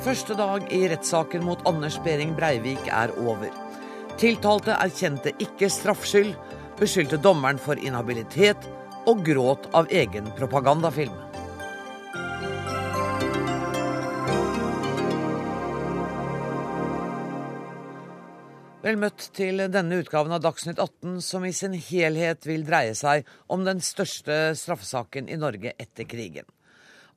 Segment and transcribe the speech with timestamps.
[0.00, 3.50] Første dag i rettssaken mot Anders Behring Breivik er over.
[4.16, 6.30] Tiltalte erkjente ikke straffskyld,
[6.78, 8.64] beskyldte dommeren for inhabilitet
[9.10, 11.12] og gråt av egen propagandafilm.
[18.80, 23.28] Vel møtt til denne utgaven av Dagsnytt 18, som i sin helhet vil dreie seg
[23.52, 26.48] om den største straffesaken i Norge etter krigen.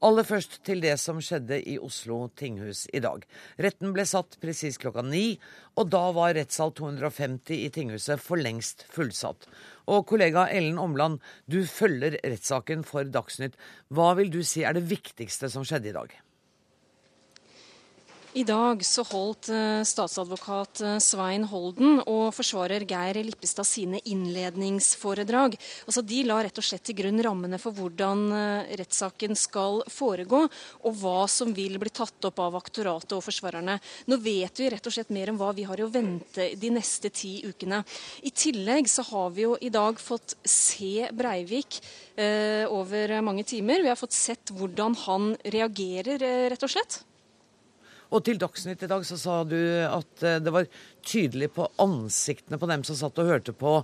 [0.04, 3.22] Aller først til det som skjedde i Oslo tinghus i dag.
[3.64, 5.38] Retten ble satt presis klokka ni,
[5.80, 9.48] og da var rettssal 250 i tinghuset for lengst fullsatt.
[9.88, 13.56] Og kollega Ellen Omland, du følger rettssaken for Dagsnytt.
[13.96, 16.20] Hva vil du si er det viktigste som skjedde i dag?
[18.34, 25.54] I dag så holdt eh, statsadvokat eh, Svein Holden og forsvarer Geir Lippestad sine innledningsforedrag.
[25.86, 30.42] Altså De la rett og slett til grunn rammene for hvordan eh, rettssaken skal foregå,
[30.50, 33.78] og hva som vil bli tatt opp av aktoratet og forsvarerne.
[34.10, 37.14] Nå vet vi rett og slett mer om hva vi har å vente de neste
[37.14, 37.84] ti ukene.
[38.26, 41.84] I tillegg så har vi jo i dag fått se Breivik
[42.18, 43.86] eh, over mange timer.
[43.86, 47.04] Vi har fått sett hvordan han reagerer, rett og slett.
[48.14, 50.68] Og til Dagsnytt i dag så sa du at eh, det var
[51.04, 53.80] tydelig på ansiktene på dem som satt og hørte på,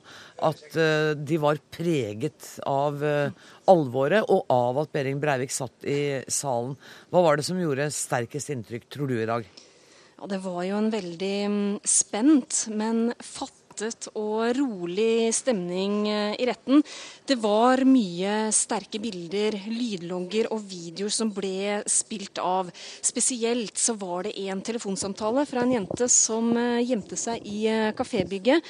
[0.46, 3.34] at eh, de var preget av eh,
[3.72, 6.78] alvoret og av at Behring Breivik satt i salen.
[7.10, 9.50] Hva var det som gjorde sterkest inntrykk, tror du, i dag?
[10.20, 16.36] Ja, Det var jo en veldig mm, spent, men fattig lettet og rolig stemning eh,
[16.40, 16.84] i retten.
[17.26, 22.72] Det var mye sterke bilder, lydlogger og videoer som ble spilt av.
[23.02, 27.94] Spesielt så var det en telefonsamtale fra en jente som eh, gjemte seg i eh,
[27.96, 28.66] kafébygget.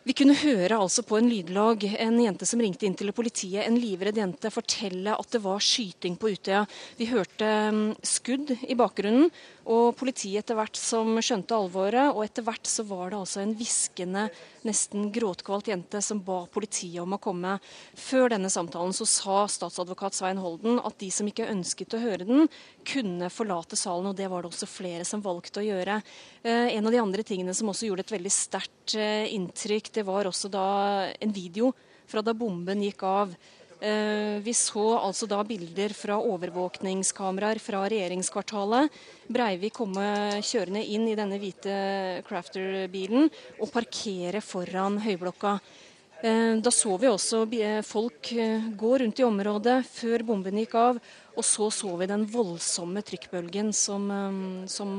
[0.00, 3.76] Vi kunne høre altså på en lydlag en jente som ringte inn til politiet, en
[3.76, 6.62] livredd jente, fortelle at det var skyting på Utøya.
[6.96, 9.28] Vi hørte mm, skudd i bakgrunnen,
[9.68, 13.52] og politiet etter hvert som skjønte alvoret, og etter hvert så var det altså en
[13.58, 14.28] hviskende,
[14.66, 17.56] nesten gråtkvalt jente som ba politiet om å komme.
[17.98, 22.28] Før denne samtalen så sa statsadvokat Svein Holden at de som ikke ønsket å høre
[22.28, 22.48] den,
[22.88, 26.00] kunne forlate salen, og det var det også flere som valgte å gjøre.
[26.42, 30.06] Eh, en av de andre tingene som også gjorde et veldig sterkt eh, inntrykk, det
[30.08, 30.66] var også da
[31.20, 31.74] en video
[32.10, 33.34] fra da bomben gikk av.
[33.80, 38.92] Eh, vi så altså da bilder fra overvåkningskameraer fra regjeringskvartalet.
[39.32, 40.04] Breivik komme
[40.44, 45.54] kjørende inn i denne hvite Crafter-bilen og parkere foran Høyblokka.
[46.20, 47.46] Eh, da så vi også
[47.88, 51.00] folk eh, gå rundt i området før bomben gikk av.
[51.40, 54.10] Og så så vi den voldsomme trykkbølgen som,
[54.68, 54.90] som,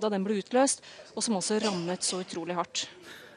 [0.00, 0.80] da den ble utløst,
[1.12, 2.86] og som også rammet så utrolig hardt.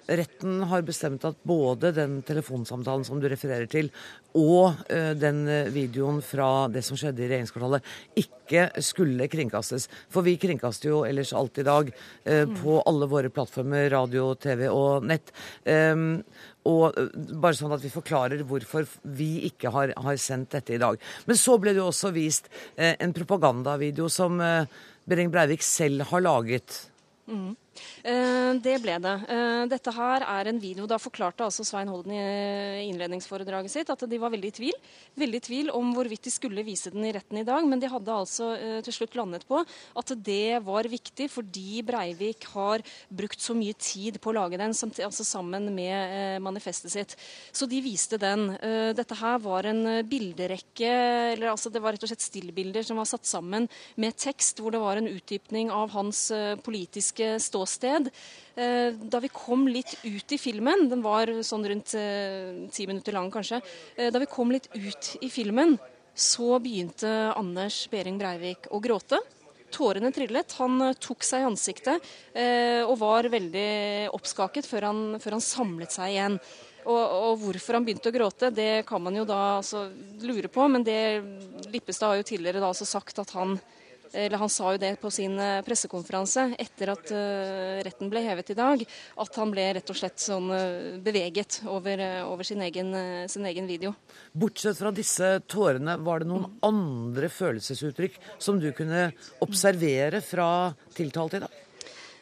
[0.06, 3.90] Retten har bestemt at både den telefonsamtalen som du refererer til,
[4.38, 7.88] og uh, den eh, videoen fra det som skjedde i regjeringskvartalet,
[8.22, 9.88] ikke skulle kringkastes.
[10.14, 12.54] For vi kringkaster jo ellers alt i dag uh, mm.
[12.60, 15.34] på alle våre plattformer, radio, TV og nett.
[15.66, 16.22] Um,
[16.70, 16.98] og
[17.42, 18.88] bare sånn at vi forklarer hvorfor
[19.18, 20.98] vi ikke har, har, sendt dette i dag.
[21.26, 24.42] Men så ble det jo også vist en propagandavideo som
[25.06, 26.80] Behring Breivik selv har laget.
[27.30, 27.54] Mm.
[28.06, 29.14] Eh, det ble det.
[29.32, 30.88] Eh, dette her er en video.
[30.90, 34.80] Da forklarte altså Svein Holden i innledningsforedraget sitt at de var veldig i tvil.
[35.20, 37.92] Veldig i tvil om hvorvidt de skulle vise den i retten i dag, men de
[37.92, 43.42] hadde altså eh, til slutt landet på at det var viktig fordi Breivik har brukt
[43.42, 47.16] så mye tid på å lage den, altså sammen med manifestet sitt.
[47.56, 48.48] Så de viste den.
[48.96, 50.92] Dette her var en bilderekke,
[51.34, 53.68] eller altså det var rett og slett stillbilder som var satt sammen
[54.02, 56.28] med tekst, hvor det var en utdypning av hans
[56.66, 58.12] politiske ståsted ståsted.
[58.56, 63.14] Eh, da vi kom litt ut i filmen, den var sånn rundt eh, ti minutter
[63.14, 63.62] lang kanskje,
[63.98, 65.78] eh, da vi kom litt ut i filmen,
[66.16, 69.20] så begynte Anders Behring Breivik å gråte.
[69.76, 70.54] Tårene trillet.
[70.62, 72.06] Han tok seg i ansiktet
[72.88, 76.38] og var veldig oppskaket før han, før han samlet seg igjen.
[76.86, 79.90] Og, og, hvorfor han begynte å gråte, det kan man jo da altså,
[80.24, 80.70] lure på.
[80.72, 81.02] Men det
[81.74, 83.58] Lippestad har jo tidligere da altså sagt at han
[84.16, 88.54] eller Han sa jo det på sin eh, pressekonferanse etter at uh, retten ble hevet
[88.54, 88.86] i dag,
[89.22, 92.94] at han ble rett og slett sånn uh, beveget over, over sin, egen,
[93.32, 93.96] sin, egen, video.
[94.32, 99.10] Bortsett fra disse tårene, var det noen andre følelsesuttrykk som du kunne
[99.46, 100.50] observere fra
[100.96, 101.65] tiltalte i dag?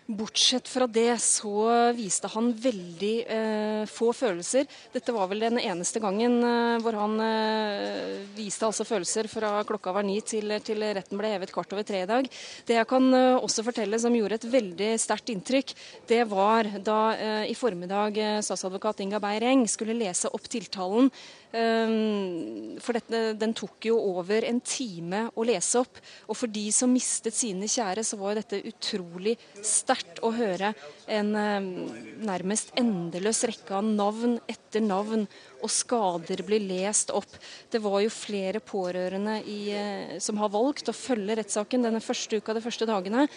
[0.06, 4.68] Bortsett fra det så viste han veldig eh, få følelser.
[4.92, 9.94] Dette var vel den eneste gangen eh, hvor han eh, viste altså følelser fra klokka
[9.96, 12.28] var ni til, til, retten ble hevet kvart over tre i dag.
[12.68, 15.72] Det jeg kan eh, også fortelle som gjorde et veldig sterkt inntrykk,
[16.12, 21.08] det var da eh, i formiddag eh, statsadvokat Inga Beyer-Eng skulle lese opp tiltalen
[21.54, 26.00] for dette, den tok jo over en time å lese opp.
[26.26, 30.72] Og for de som mistet sine kjære, så var jo dette utrolig sterkt å høre
[31.14, 31.70] en ehm,
[32.26, 35.28] nærmest endeløs rekke av navn etter navn,
[35.64, 37.38] og skader blir lest opp.
[37.72, 42.42] Det var jo flere pårørende i, eh, som har valgt å følge rettssaken denne første
[42.42, 43.28] uka, de første dagene.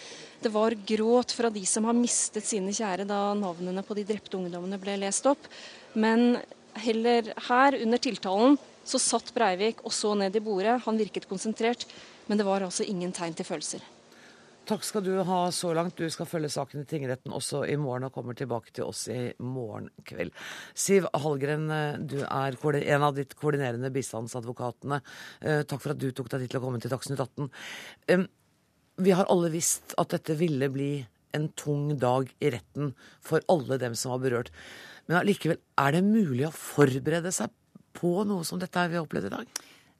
[0.41, 4.41] Det var gråt fra de som har mistet sine kjære da navnene på de drepte
[4.41, 5.45] ungdommene ble lest opp.
[5.93, 6.41] Men
[6.83, 8.57] heller her under tiltalen
[8.87, 10.79] så satt Breivik og så ned i bordet.
[10.85, 11.85] Han virket konsentrert,
[12.27, 13.83] men det var altså ingen tegn til følelser.
[14.67, 15.95] Takk skal du ha så langt.
[15.95, 19.29] Du skal følge saken i tingretten også i morgen og kommer tilbake til oss i
[19.39, 20.33] morgen kveld.
[20.75, 21.69] Siv Hallgren,
[22.03, 24.99] du er en av de koordinerende bistandsadvokatene.
[25.39, 28.27] Eh, takk for at du tok deg tid til å komme til Dagsnytt 18.
[28.97, 30.91] Vi har alle visst at dette ville bli
[31.37, 32.91] en tung dag i retten
[33.23, 34.51] for alle dem som var berørt.
[35.07, 37.53] Men allikevel, er det mulig å forberede seg
[37.97, 39.57] på noe som dette vi har opplevd i dag?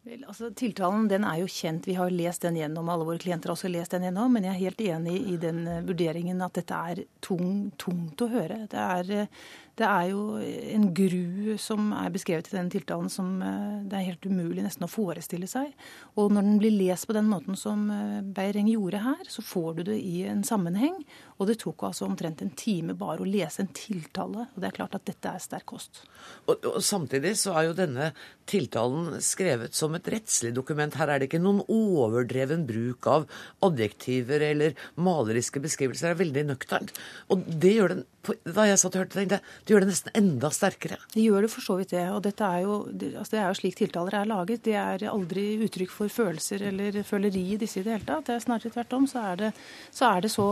[0.08, 2.88] Vel, altså Tiltalen den er jo kjent, vi har lest den gjennom.
[2.92, 4.32] Alle våre klienter har også lest den gjennom.
[4.32, 8.30] Men jeg er helt enig i den eh, vurderingen at dette er tung, tungt å
[8.32, 8.62] høre.
[8.72, 9.42] Det er, eh,
[9.78, 14.08] det er jo en gru som er beskrevet i den tiltalen som eh, det er
[14.14, 15.74] helt umulig nesten å forestille seg.
[16.16, 17.90] Og når den blir lest på den måten som
[18.38, 21.02] Beireng gjorde her, så får du det i en sammenheng.
[21.38, 24.48] Og det tok altså omtrent en time bare å lese en tiltale.
[24.56, 26.02] Og det er klart at dette er sterk kost.
[26.48, 28.12] Og, og samtidig så er jo denne
[28.50, 30.98] tiltalen skrevet som et rettslig dokument.
[30.98, 33.28] Her er det ikke noen overdreven bruk av
[33.68, 36.10] adjektiver eller maleriske beskrivelser.
[36.10, 36.94] Det er veldig nøkternt.
[37.34, 40.50] Og det gjør den da jeg satt og hørte det, det gjør det nesten enda
[40.54, 40.98] sterkere.
[41.14, 42.04] Det gjør det for så vidt det.
[42.12, 44.64] Og dette er jo, altså det er jo slik tiltaler er laget.
[44.66, 48.28] Det er aldri uttrykk for følelser eller føleri i disse i det hele tatt.
[48.28, 49.08] Det er snarere tvert om.
[49.10, 49.52] Så er, det,
[49.96, 50.48] så er det så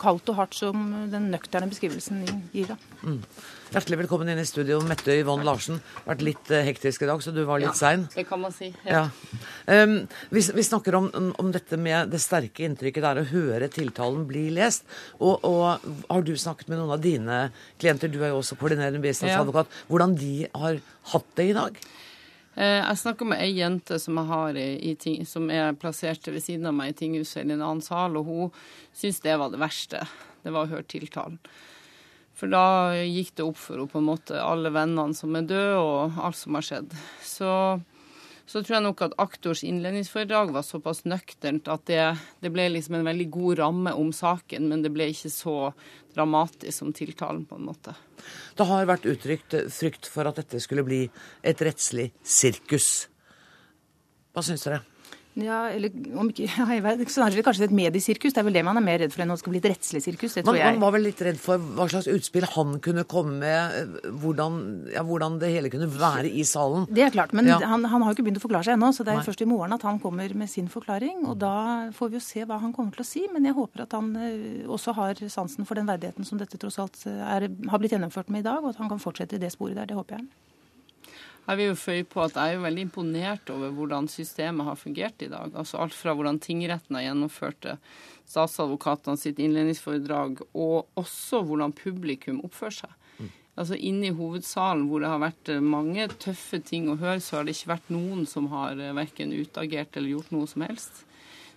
[0.00, 2.74] kaldt og hardt som den nøkterne beskrivelsen gir.
[3.02, 3.20] Mm.
[3.68, 5.80] Hjertelig velkommen inn i studio, Mette Yvonne Larsen.
[6.06, 8.06] Vært litt uh, hektisk i dag, så du var litt ja, sein.
[8.14, 8.70] Det kan man si.
[8.86, 9.02] Ja.
[9.04, 9.82] ja.
[9.84, 9.98] Um,
[10.32, 14.24] vi, vi, snakker om, om, dette med det sterke inntrykket det er å høre tiltalen
[14.28, 14.88] bli lest.
[15.18, 17.42] Og, og, har du snakket med noen av dine
[17.80, 19.86] klienter, du er jo også koordinerende bistandsadvokat, ja.
[19.92, 20.80] hvordan de har
[21.12, 21.80] hatt det i dag?
[22.58, 24.18] Eh, jeg snakka med ei jente som,
[24.98, 28.26] ting, som er plassert ved siden av meg i tinghuset i en annen sal, og
[28.26, 28.48] hun
[28.90, 30.00] syntes det var det verste.
[30.42, 31.38] Det var å høre tiltalen.
[32.38, 35.78] For da gikk det opp for henne på en måte alle vennene som er døde,
[35.78, 36.98] og alt som har skjedd.
[37.22, 37.52] Så,
[38.48, 42.04] så tror jeg nok at aktors innledningsforedrag var såpass nøkternt at det,
[42.40, 45.56] det, ble liksom en veldig god ramme om saken, men det ble ikke så
[46.16, 47.92] dramatisk som tiltalen, på en måte.
[48.56, 51.02] Det har vært uttrykt frykt for at dette skulle bli
[51.44, 53.08] et rettslig sirkus.
[54.32, 54.80] Hva syns dere?
[55.38, 58.34] Ja, eller om ikke, ja, jeg vet, snarere kanskje et mediesirkus.
[58.34, 59.68] Det er vel det man er mer redd for enn at det skal bli et
[59.72, 60.34] rettslig sirkus.
[60.34, 60.76] det tror man, jeg.
[60.76, 64.58] Man var vel litt redd for hva slags utspill han kunne komme med, hvordan,
[64.94, 66.88] ja, hvordan det hele kunne være i salen.
[66.90, 67.60] Det er klart, men ja.
[67.62, 69.28] han, han, har jo ikke begynt å forklare seg ennå, så det er Nei.
[69.28, 71.22] først i morgen at han kommer med sin forklaring.
[71.28, 71.54] Og da
[71.94, 74.12] får vi jo se hva han kommer til å si, men jeg håper at han
[74.18, 78.32] eh, også har sansen for den verdigheten som dette tross alt er, har blitt gjennomført
[78.34, 79.90] med i dag, og at han kan fortsette i det sporet der.
[79.90, 80.28] Det håper jeg.
[81.48, 84.76] Jeg vil jo føye på at jeg er jo veldig imponert over hvordan systemet har
[84.76, 85.54] fungert i dag.
[85.56, 87.70] Altså Alt fra hvordan tingretten har gjennomført
[88.28, 92.94] statsadvokatene sitt innledningsforedrag, og også hvordan publikum oppfører seg.
[93.58, 97.46] Altså Inne i hovedsalen hvor det har vært mange tøffe ting å høre, så har
[97.46, 101.00] det ikke vært noen som har eh, verken utagert eller gjort noe som helst.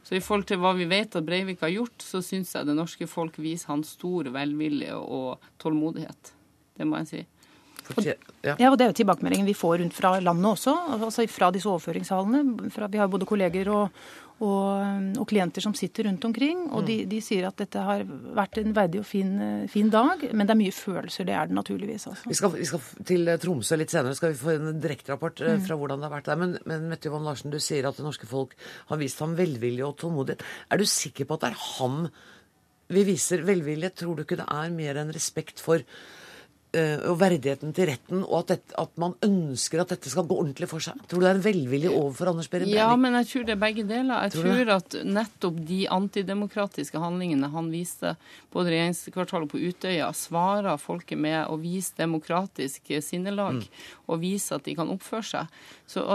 [0.02, 2.74] Så i forhold til hva vi vet at Breivik har gjort, så syns jeg det
[2.78, 6.34] norske folk viser hans stor velvilje og tålmodighet.
[6.80, 7.22] Det må jeg si.
[7.98, 8.56] Og, ja.
[8.70, 12.72] og Det er jo tilbakemeldingen vi får rundt fra landet også, altså fra disse overføringshallene.
[12.74, 14.02] Fra, vi har både kolleger og,
[14.42, 16.64] og, og, klienter som sitter rundt omkring.
[16.72, 18.04] og de, de, sier at dette har
[18.38, 19.34] vært en verdig og fin,
[19.72, 21.28] fin, dag, men det er mye følelser.
[21.28, 22.08] Det er det naturligvis.
[22.12, 22.30] Altså.
[22.30, 25.66] Vi, skal, vi, skal, til Tromsø litt senere, skal vi få en direkterapport eh, mm.
[25.68, 26.42] fra hvordan det har vært der.
[26.42, 28.56] Men, men Mette Johan Larsen, du sier at det norske folk
[28.90, 30.46] har vist ham velvilje og tålmodighet.
[30.72, 32.02] Er du sikker på at det er ham
[32.92, 33.94] vi viser velvilje?
[34.02, 36.21] Tror du ikke det er mer enn respekt for Eh,
[36.72, 40.70] og verdigheten til retten, og at, dette, at, man ønsker at dette skal gå ordentlig
[40.72, 41.00] for seg?
[41.12, 42.72] Tror du det er en velvilje overfor Anders Breivik?
[42.72, 44.28] Ja, men jeg tror det er begge deler.
[44.28, 48.14] Jeg tror, tror at nettopp de antidemokratiske handlingene han viste
[48.54, 53.84] både i regjeringskvartalet på Utøya, svarer folket med å vise demokratisk sinnelag mm.
[54.08, 55.62] og vise at de kan oppføre seg.
[55.92, 56.06] Så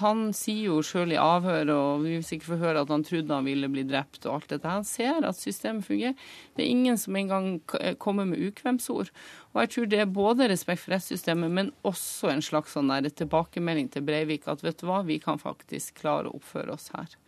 [0.00, 3.34] Han sier jo sjøl i avhør, og vi vil sikkert få høre at han trodde
[3.34, 4.66] han ville bli drept og alt dette.
[4.66, 6.18] Han ser at systemet fungerer.
[6.56, 7.60] Det er ingen som engang
[7.98, 9.12] kommer med ukvemsord.
[9.50, 13.90] Og jeg tror det er både respekt for rettssystemet, men også en slags sånn tilbakemelding
[13.90, 17.18] til Breivik at vet du hva, vi kan faktisk klare å oppføre oss her.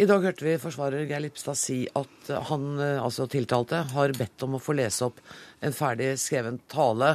[0.00, 4.56] I dag hørte vi forsvarer Geir Lipstad si at han, altså tiltalte, har bedt om
[4.56, 5.18] å få lese opp
[5.60, 7.10] en ferdig skreven tale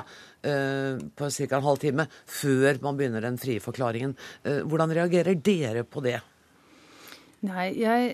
[0.46, 1.48] eh, på ca.
[1.58, 4.14] en halv time før man begynner den frie forklaringen.
[4.44, 6.20] Eh, hvordan reagerer dere på det?
[7.46, 8.12] Nei, jeg,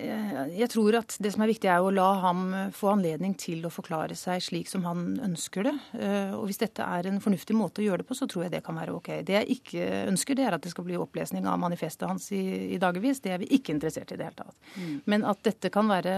[0.52, 2.42] jeg, tror at det som er viktig, er å la ham
[2.74, 5.74] få anledning til å forklare seg slik som han ønsker det.
[5.96, 8.54] Eh, og hvis dette er en fornuftig måte å gjøre det på, så tror jeg
[8.56, 9.10] det kan være ok.
[9.26, 12.42] Det jeg ikke ønsker, det er at det skal bli opplesning av manifestet hans i,
[12.74, 13.22] i dagevis.
[13.24, 14.56] Det er vi ikke interessert i det hele tatt.
[14.76, 14.94] Mm.
[15.14, 16.16] Men at dette kan være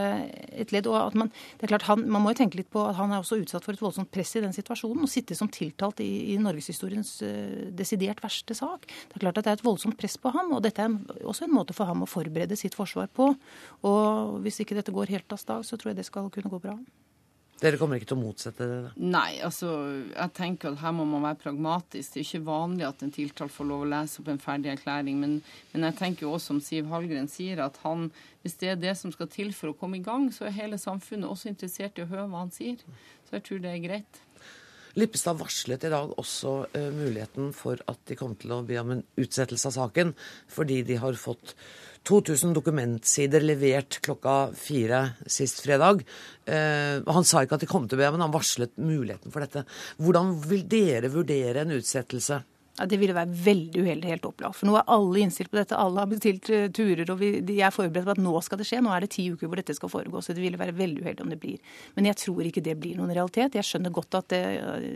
[0.51, 0.91] et ledd.
[0.91, 3.15] Og at man det er klart, han, man må jo tenke litt på at han
[3.15, 5.07] er også utsatt for et voldsomt press i den situasjonen.
[5.07, 8.89] Å sitte som tiltalt i, i norgeshistoriens uh, desidert verste sak.
[8.89, 10.55] Det er klart at det er et voldsomt press på ham.
[10.57, 13.31] Og dette er en, også en måte for ham å forberede sitt forsvar på.
[13.89, 16.63] Og hvis ikke dette går helt av stag, så tror jeg det skal kunne gå
[16.63, 16.79] bra.
[17.63, 18.79] Dere kommer ikke til å motsette det?
[18.99, 19.69] Nei, altså
[20.11, 22.11] jeg tenker at her må man være pragmatisk.
[22.13, 25.21] Det er ikke vanlig at en tiltalt får lov å lese opp en ferdig erklæring.
[25.23, 25.37] Men,
[25.73, 28.09] men jeg tenker også, som Siv Hallgren sier, at han,
[28.43, 30.81] hvis det er det som skal til for å komme i gang, så er hele
[30.83, 32.83] samfunnet også interessert i å høre hva han sier.
[33.29, 34.21] Så jeg tror det er greit.
[34.99, 38.93] Lippestad varslet i dag også uh, muligheten for at de kommer til å be om
[38.95, 40.13] en utsettelse av saken,
[40.51, 41.57] fordi de har fått
[42.05, 46.05] 2000 dokumentsider levert klokka fire sist fredag.
[46.45, 49.45] Eh, han sa ikke at de kom til å be, men han varslet muligheten for
[49.45, 49.65] dette.
[50.03, 52.43] Hvordan vil dere vurdere en utsettelse?
[52.79, 54.57] Ja, Det ville være veldig uheldig, helt opplagt.
[54.59, 55.77] For nå er alle innstilt på dette.
[55.79, 58.67] Alle har bestilt uh, turer, og vi, de er forberedt på at nå skal det
[58.67, 58.81] skje.
[58.83, 60.23] Nå er det ti uker hvor dette skal foregå.
[60.25, 61.77] Så det ville være veldig uheldig om det blir.
[61.95, 63.55] Men jeg tror ikke det blir noen realitet.
[63.55, 64.43] Jeg skjønner godt at det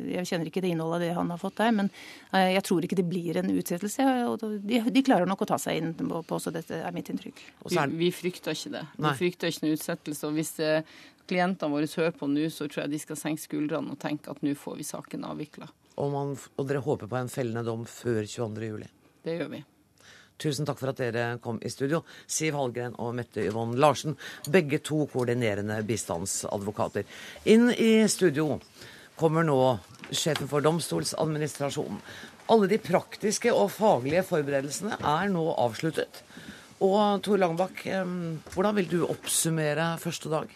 [0.09, 1.93] Jeg kjenner ikke det innholdet av det han har fått der, men
[2.35, 4.11] uh, jeg tror ikke det blir en utsettelse.
[4.27, 7.15] Og de, de, klarer nok å ta seg inn på, på så dette er mitt
[7.15, 7.47] inntrykk.
[7.63, 8.87] Vi, vi frykter ikke det.
[8.99, 10.27] Vi frykter ikke noen utsettelse.
[10.27, 10.57] og hvis
[11.31, 14.43] klientene våre hører på nå, så tror jeg de skal senke skuldrene og tenke at
[14.43, 18.23] nå får vi saken avvikla og, man, og dere håper på en fellende dom før
[18.23, 18.87] 22.07.
[19.26, 19.64] Det gjør vi.
[20.38, 24.14] Tusen takk for at dere kom i studio, Siv Hallgren og Mette Yvonne Larsen.
[24.47, 27.09] Begge to koordinerende bistandsadvokater.
[27.50, 28.61] Inn i studio
[29.19, 29.59] kommer nå
[30.14, 31.99] sjefen for Domstolsadministrasjonen.
[32.55, 36.23] Alle de praktiske og faglige forberedelsene er nå avsluttet.
[36.87, 37.83] Og Tor Langbakk,
[38.55, 40.55] hvordan vil du oppsummere første dag?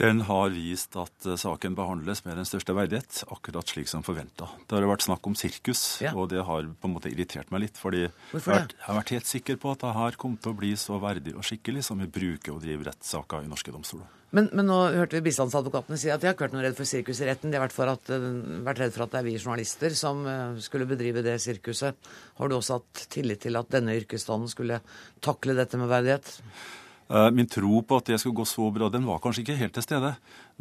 [0.00, 4.48] Den har vist at eh, saken behandles med den største verdighet, akkurat slik som forventa.
[4.64, 6.14] Det har vært snakk om sirkus, ja.
[6.16, 7.80] og det har på en måte irritert meg litt.
[7.80, 8.46] fordi jeg
[8.86, 11.44] har vært helt sikker på at det her kom til å bli så verdig og
[11.44, 14.08] skikkelig som vi bruker å drive rettssaker i norske domstoler.
[14.30, 16.88] Men, men, nå hørte vi bistandsadvokatene si at de har ikke vært noe redd for
[16.88, 17.50] sirkus i retten.
[17.50, 18.26] De har vært, for at, eh,
[18.64, 22.12] vært redd for at det er vi journalister som eh, skulle bedrive det sirkuset.
[22.38, 24.80] Har du også hatt tillit til at denne yrkesstanden skulle
[25.20, 26.38] takle dette med verdighet?
[27.10, 29.74] Eh, min tro på at det skulle gå så bra, den var kanskje ikke helt
[29.74, 30.12] til stede.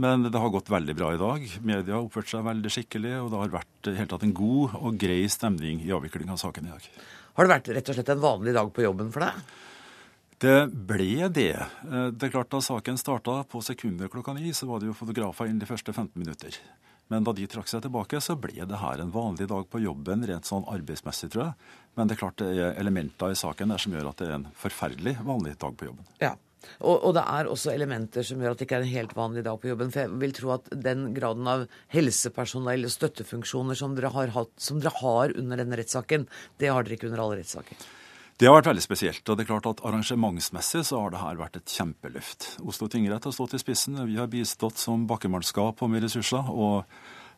[0.02, 1.46] Men det har gått veldig bra i dag.
[1.62, 4.98] Media har oppført seg veldig skikkelig, og det har vært helt tatt en god og
[4.98, 6.90] grei stemning i avvikling av saken i dag.
[7.38, 9.58] Har det vært rett og slett en vanlig dag på jobben for deg?
[10.40, 11.54] Det ble det.
[11.60, 14.98] Eh, det er klart Da saken starta på sekundet klokka ni, så var det jo
[14.98, 16.58] fotografer inn de første 15 minutter.
[17.10, 20.26] Men da de trakk seg tilbake, så ble det her en vanlig dag på jobben,
[20.30, 21.72] rent sånn arbeidsmessig, tror jeg.
[21.98, 24.38] Men det er klart det er elementer i saken der som gjør at det er
[24.38, 26.06] en forferdelig vanlig dag på jobben.
[26.22, 26.36] Ja,
[26.80, 29.46] og, og, det er også elementer som gjør at det ikke er en helt vanlig
[29.48, 29.94] dag på jobben.
[29.94, 34.54] For jeg vil tro at den graden av helsepersonell og støttefunksjoner som dere har, hatt,
[34.62, 36.28] som dere har under denne rettssaken,
[36.62, 37.90] det har dere ikke under alle rettssaker.
[38.40, 39.28] Det har vært veldig spesielt.
[39.28, 42.46] og det er klart at Arrangementsmessig så har det her vært et kjempeløft.
[42.64, 43.98] Oslo tingrett har stått i spissen.
[44.08, 46.48] Vi har bistått som bakkemannskap og med ressurser.
[46.48, 46.86] og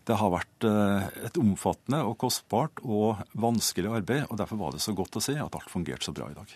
[0.05, 4.27] det har vært eh, et omfattende og kostbart og vanskelig arbeid.
[4.29, 6.53] og Derfor var det så godt å se at alt fungerte så bra i dag.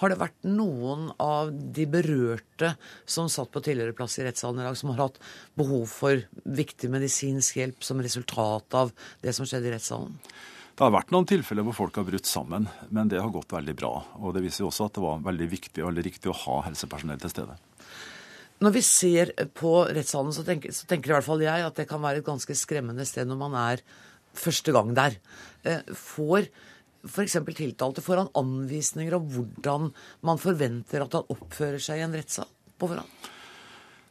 [0.00, 2.72] Har det vært noen av de berørte
[3.10, 5.18] som satt på tidligere plass i rettssalen i dag, som har hatt
[5.58, 10.14] behov for viktig medisinsk hjelp som resultat av det som skjedde i rettssalen?
[10.80, 13.74] Det har vært noen tilfeller hvor folk har brutt sammen, men det har gått veldig
[13.76, 13.90] bra.
[14.16, 16.54] Og det viser jo også at det var veldig viktig og veldig riktig å ha
[16.70, 17.56] helsepersonell til stede.
[18.64, 21.84] Når vi ser på rettssalen, så tenker, så tenker i hvert fall jeg at det
[21.90, 23.82] kan være et ganske skremmende sted når man er
[24.40, 25.18] første gang der.
[25.68, 26.48] Eh, får
[27.04, 27.36] f.eks.
[27.60, 29.90] tiltalte får han anvisninger om hvordan
[30.24, 32.48] man forventer at han oppfører seg i en rettssal
[32.80, 33.28] på forhånd?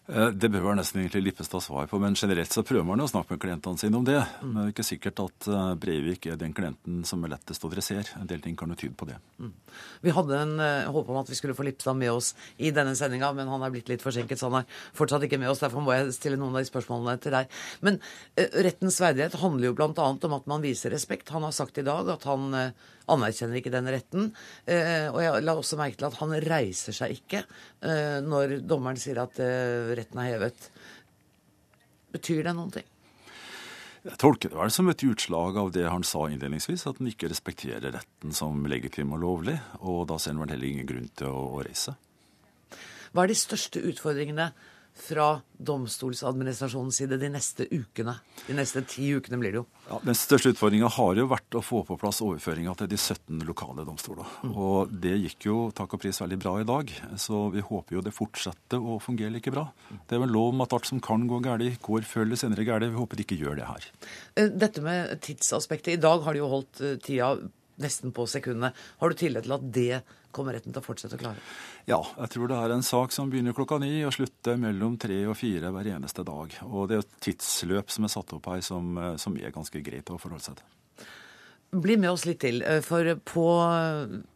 [0.10, 3.36] Eh, det bør nesten egentlig Lippestad svar på, men generelt så prøver man å snakke
[3.36, 4.18] med klientene sine om det.
[4.42, 4.48] Mm.
[4.48, 7.70] Men det er ikke sikkert at eh, Breivik er den klienten som er lettest å
[7.70, 8.18] dressere.
[8.18, 9.20] En del ting kan jo tyde på det.
[9.38, 9.54] Mm.
[10.06, 12.96] Vi hadde en uh, håp om at vi skulle få Lippestad med oss i denne
[12.98, 15.62] sendinga, men han er blitt litt forsinket, så han er fortsatt ikke med oss.
[15.62, 17.60] Derfor må jeg stille noen av de spørsmålene til deg.
[17.86, 18.01] Men
[18.66, 19.92] rettens verdighet handler jo bl.a.
[19.94, 21.30] om at man viser respekt.
[21.36, 22.50] Han har sagt i dag at han
[23.16, 24.30] anerkjenner ikke den retten.
[24.66, 29.00] Eh, og jeg la også merke til at han reiser seg ikke eh, når dommeren
[29.01, 30.70] sier at eh, retten er hevet.
[32.16, 32.88] Betyr det noen ting?
[34.00, 37.30] Jeg tolker det vel som et utslag av det han sa innledningsvis, at han ikke
[37.30, 39.58] respekterer retten som legitim og lovlig.
[39.84, 41.98] Og da ser han vel heller ingen grunn til å, å reise.
[43.12, 44.51] Hva er de største utfordringene
[45.01, 45.27] fra
[45.58, 48.15] domstolsadministrasjonens side de neste ukene?
[48.46, 49.65] De neste ti ukene blir det jo.
[49.89, 53.44] Ja, den største utfordringa har jo vært å få på plass overføringa til de 17
[53.48, 54.29] lokale domstoler.
[54.44, 54.53] Mm.
[54.53, 58.06] Og det gikk jo takk og pris veldig bra i dag, så vi håper jo
[58.06, 59.68] det fortsetter å fungere like bra.
[60.08, 62.68] Det er vel lov om at alt som kan gå galt, går før eller senere
[62.68, 62.88] galt.
[62.89, 63.89] Vi håper det ikke gjør det her.
[64.36, 65.96] Eh, dette med tidsaspektet.
[65.96, 67.34] I dag har de jo holdt eh, tida
[67.79, 68.74] nesten på sekundene.
[69.00, 70.01] Har du tillit til at det
[70.36, 71.43] kommer retten til å fortsette å klare?
[71.89, 75.21] Ja, jeg tror det er en sak som begynner klokka ni og slutter mellom tre
[75.29, 76.57] og fire hver eneste dag.
[76.69, 79.81] Og det er et tidsløp som er satt opp her som, eh, som er ganske
[79.86, 80.75] greit å forholde seg til.
[81.69, 83.45] Bli med oss litt til, eh, for på,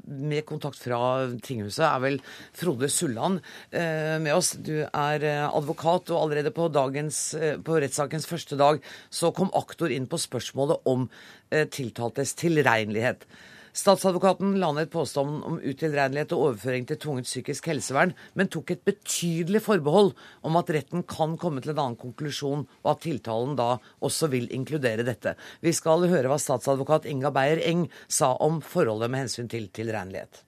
[0.06, 2.20] med kontakt fra tinghuset er vel
[2.54, 4.54] Frode Sulland eh, med oss.
[4.54, 7.36] Du er advokat, og allerede på, dagens,
[7.66, 11.10] på rettssakens første dag så kom aktor inn på spørsmålet om
[11.50, 13.26] tiltaltes tilregnelighet.
[13.74, 18.84] Statsadvokaten la ned påstanden om utilregnelighet og overføring til tvungent psykisk helsevern, men tok et
[18.86, 20.12] betydelig forbehold
[20.46, 23.72] om at retten kan komme til en annen konklusjon, og at tiltalen da
[24.06, 25.34] også vil inkludere dette.
[25.66, 30.44] Vi skal høre hva statsadvokat Inga Beyer-Eng sa om forholdet med hensyn til tilregnelighet.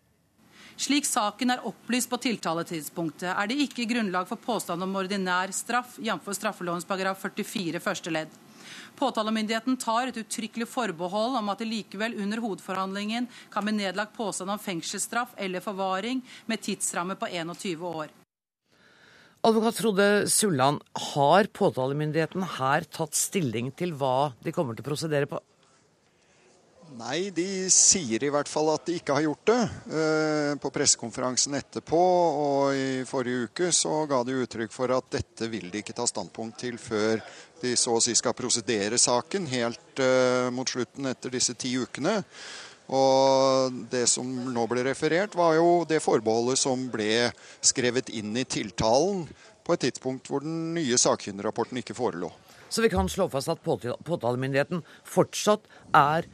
[0.77, 5.97] Slik saken er opplyst på tiltaletidspunktet, er det ikke grunnlag for påstand om ordinær straff,
[5.97, 6.29] jf.
[6.35, 8.44] straffelovens paragraf 44 første ledd.
[8.95, 14.53] Påtalemyndigheten tar et uttrykkelig forbehold om at det likevel under hovedforhandlingen kan bli nedlagt påstand
[14.53, 18.13] om fengselsstraff eller forvaring med tidsramme på 21 år.
[19.45, 20.79] Advokat Frode Sulland,
[21.13, 25.41] har påtalemyndigheten her tatt stilling til hva de kommer til å prosedere på?
[26.95, 29.63] Nei, de sier i hvert fall at de ikke har gjort det.
[29.99, 35.49] Eh, på pressekonferansen etterpå og i forrige uke så ga de uttrykk for at dette
[35.51, 37.19] vil de ikke ta standpunkt til før
[37.59, 42.21] de så å si skal prosedere saken helt uh, mot slutten etter disse ti ukene.
[42.95, 47.31] Og det som nå ble referert, var jo det forbeholdet som ble
[47.65, 49.25] skrevet inn i tiltalen
[49.65, 52.29] på et tidspunkt hvor den nye sakkyndigrapporten ikke forelå.
[52.69, 56.29] Så vi kan slå fast at påtalemyndigheten fortsatt er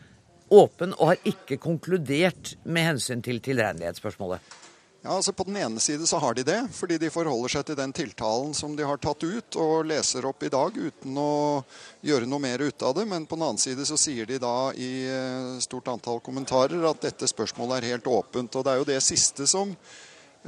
[0.51, 4.57] åpen og har ikke konkludert med hensyn til tilregnelighetsspørsmålet?
[5.01, 7.77] Ja, altså På den ene side så har de det, fordi de forholder seg til
[7.79, 11.63] den tiltalen som de har tatt ut og leser opp i dag uten å
[12.05, 13.07] gjøre noe mer ut av det.
[13.09, 17.01] Men på den annen side så sier de da i eh, stort antall kommentarer at
[17.01, 18.53] dette spørsmålet er helt åpent.
[18.53, 19.73] Og det er jo det siste som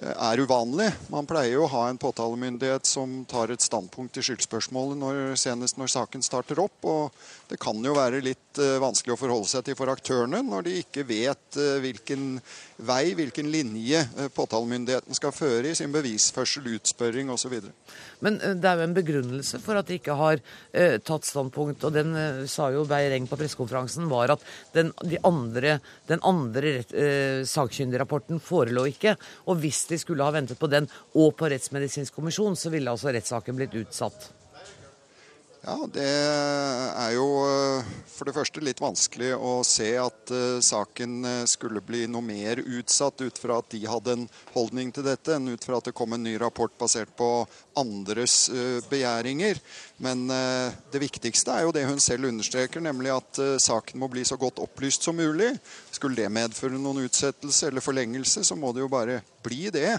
[0.01, 0.87] er uvanlig.
[1.13, 5.77] Man pleier jo å ha en påtalemyndighet som tar et standpunkt i skyldspørsmålet når, senest
[5.77, 6.79] når saken starter opp.
[6.81, 7.13] og
[7.49, 10.77] Det kan jo være litt uh, vanskelig å forholde seg til for aktørene når de
[10.81, 12.39] ikke vet uh, hvilken
[12.87, 17.55] vei, hvilken linje uh, påtalemyndigheten skal føre i sin bevisførsel, utspørring osv.
[18.23, 20.39] Men det er jo en begrunnelse for at de ikke har
[21.05, 22.15] tatt standpunkt, og den
[22.49, 25.75] sa jo Beyer-Eng på pressekonferansen, var at den, de andre,
[26.09, 26.75] den andre
[27.49, 29.15] sakkyndigrapporten forelå ikke.
[29.45, 33.11] og hvis de skulle ha ventet på den og på Rettsmedisinsk kommisjon, så ville altså
[33.13, 34.31] rettssaken blitt utsatt.
[35.63, 41.13] Ja, det er jo eh, for det første litt vanskelig å se at uh, saken
[41.23, 45.37] eh, skulle bli noe mer utsatt ut fra at de hadde en holdning til dette,
[45.37, 47.29] enn ut fra at det kom en ny rapport basert på
[47.79, 48.51] andres
[48.91, 49.57] begjæringer.
[50.03, 54.37] Men det viktigste er jo det hun selv understreker, nemlig at saken må bli så
[54.37, 55.49] godt opplyst som mulig.
[56.03, 59.93] Skulle det medføre noen utsettelse eller forlengelse, så må det jo bare bli det.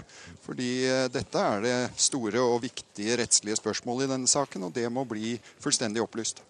[0.45, 4.85] Fordi eh, dette er det store og viktige rettslige spørsmålet i denne saken, og det
[4.93, 5.31] må bli
[5.63, 6.43] fullstendig opplyst.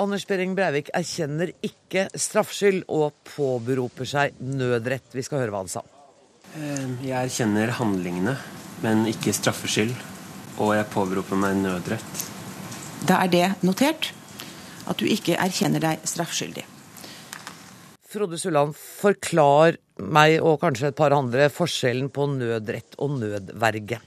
[0.00, 5.12] Anders Behring Breivik erkjenner ikke straffskyld og påberoper seg nødrett.
[5.12, 5.84] Vi skal høre hva han sa.
[6.54, 8.38] Eh, jeg erkjenner handlingene,
[8.80, 9.92] men ikke straffskyld.
[10.56, 12.26] Og jeg påberoper meg nødrett.
[13.04, 14.14] Da er det notert
[14.88, 16.64] at du ikke erkjenner deg straffskyldig.
[18.10, 24.00] Frode Sulland, forklar meg og kanskje et par andre forskjellen på nødrett og nødverge.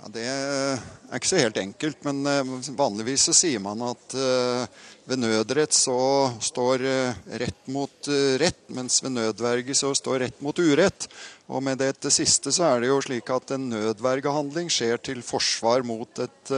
[0.00, 4.64] Ja, det er ikke så helt enkelt, men eh, vanligvis så sier man at eh,
[5.08, 5.98] ved nødrett så
[6.44, 11.08] står eh, rett mot rett, mens ved nødverge så står rett mot urett.
[11.52, 15.84] Og med dette siste så er det jo slik at en nødvergehandling skjer til forsvar
[15.84, 16.56] mot et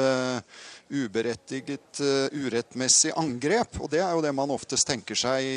[0.93, 2.01] uberettiget,
[2.33, 3.81] urettmessig angrep.
[3.83, 5.57] Og det er jo det man oftest tenker seg i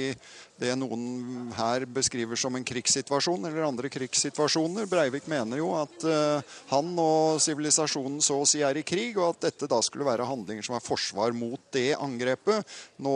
[0.60, 4.90] det noen her beskriver som en krigssituasjon eller andre krigssituasjoner.
[4.92, 9.32] Breivik mener jo at uh, han og sivilisasjonen så å si er i krig, og
[9.32, 12.68] at dette da skulle være handlinger som er forsvar mot det angrepet.
[13.00, 13.16] Nå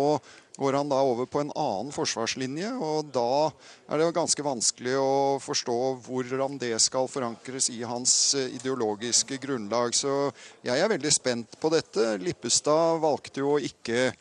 [0.58, 3.50] går han da over på en annen forsvarslinje, og da
[3.90, 9.40] er det jo ganske vanskelig å forstå hvordan det skal forankres i hans eh, ideologiske
[9.42, 9.98] grunnlag.
[9.98, 10.30] Så
[10.66, 12.14] jeg er veldig spent på dette.
[12.22, 14.12] Lippestad valgte jo å ikke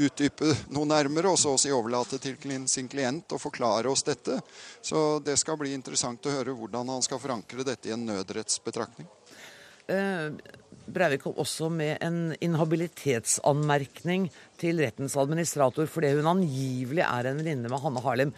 [0.00, 2.38] utdype noe nærmere, og så å si overlate til
[2.70, 4.38] sin klient å forklare oss dette.
[4.82, 9.10] Så det skal bli interessant å høre hvordan han skal forankre dette i en nødrettsbetraktning.
[9.90, 10.30] Eh,
[10.90, 14.28] Breivik kom også med en inhabilitetsanmerkning
[14.60, 18.34] til rettens administrator fordi hun angivelig er en venninne med Hanne Harlem.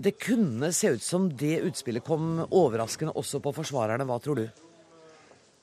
[0.00, 4.06] Det kunne se ut som det utspillet kom overraskende også på forsvarerne.
[4.08, 4.46] Hva tror du?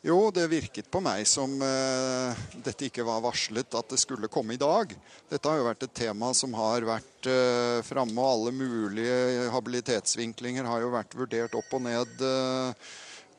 [0.06, 4.54] Jo, det virket på meg som uh, dette ikke var varslet at det skulle komme
[4.54, 4.94] i dag.
[5.28, 10.70] Dette har jo vært et tema som har vært uh, framme, og alle mulige habilitetsvinklinger
[10.70, 12.14] har jo vært vurdert opp og ned.
[12.22, 12.94] Uh,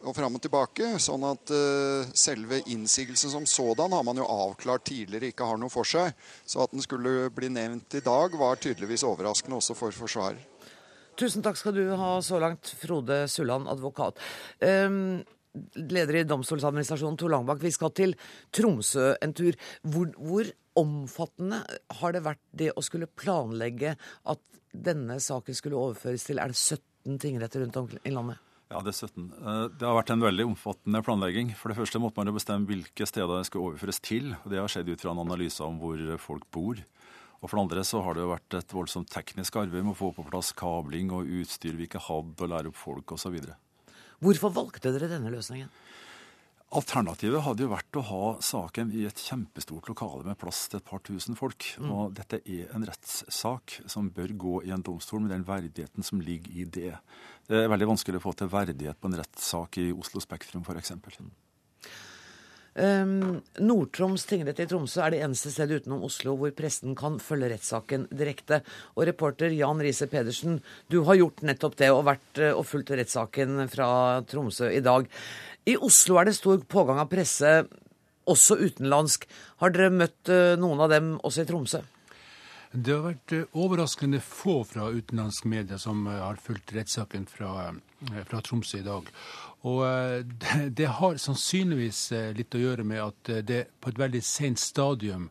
[0.05, 0.91] og fram og tilbake.
[1.03, 5.73] Sånn at uh, selve innsigelsen som sådan har man jo avklart tidligere ikke har noe
[5.73, 6.15] for seg.
[6.47, 10.41] Så at den skulle bli nevnt i dag, var tydeligvis overraskende også for forsvarer.
[11.19, 14.21] Tusen takk skal du ha så langt, Frode Sulland, advokat.
[14.63, 15.25] Um,
[15.75, 17.63] leder i Domstoladministrasjonen, Tor Langbakk.
[17.65, 18.15] Vi skal til
[18.55, 19.59] Tromsø en tur.
[19.83, 21.65] Hvor, hvor omfattende
[22.01, 26.61] har det vært det å skulle planlegge at denne saken skulle overføres til Er det
[26.61, 28.48] 17 tingretter rundt om i landet?
[28.69, 29.31] Ja, det 17.
[29.33, 31.55] Eh, det har vært en veldig omfattende planlegging.
[31.57, 34.35] For det første måtte man jo bestemme hvilke steder det skal overføres til.
[34.43, 36.83] og Det har skjedd ut fra en analyse om hvor folk bor.
[37.39, 39.99] Og For det andre så har det jo vært et voldsomt teknisk arbeid med å
[40.01, 43.39] få på plass kabling og utstyr vi ikke hadde, og lære opp folk osv.
[44.19, 45.71] Hvorfor valgte dere denne løsningen?
[46.69, 50.85] Alternativet hadde jo vært å ha saken i et kjempestort lokale med plass til et
[50.85, 51.65] par tusen folk.
[51.81, 51.93] Mm.
[51.95, 56.21] Og dette er en rettssak som bør gå i en domstol med den verdigheten som
[56.21, 56.99] ligger i det.
[57.49, 60.93] Det er veldig vanskelig å få til verdighet på en rettssak i Oslo Spektrum f.eks.
[62.79, 67.49] Um, Nord-Troms tingrett i Tromsø er det eneste stedet utenom Oslo hvor pressen kan følge
[67.55, 68.61] rettssaken direkte.
[68.95, 70.61] Og reporter Jan Riise Pedersen,
[70.93, 73.91] du har gjort nettopp det og vært og fulgt rettssaken fra
[74.29, 75.09] Tromsø i dag.
[75.67, 77.63] I Oslo er det stor pågang av presse,
[78.29, 79.25] også utenlandsk.
[79.65, 81.81] Har dere møtt eh, noen av dem også i Tromsø?
[82.73, 87.71] Det har vært eh, overraskende få fra utenlandske medier som eh, har fulgt rettssaken fra,
[88.29, 89.09] fra Tromsø i dag.
[89.69, 89.85] Og
[90.79, 92.03] det har sannsynligvis
[92.37, 95.31] litt å gjøre med at det på et veldig sent stadium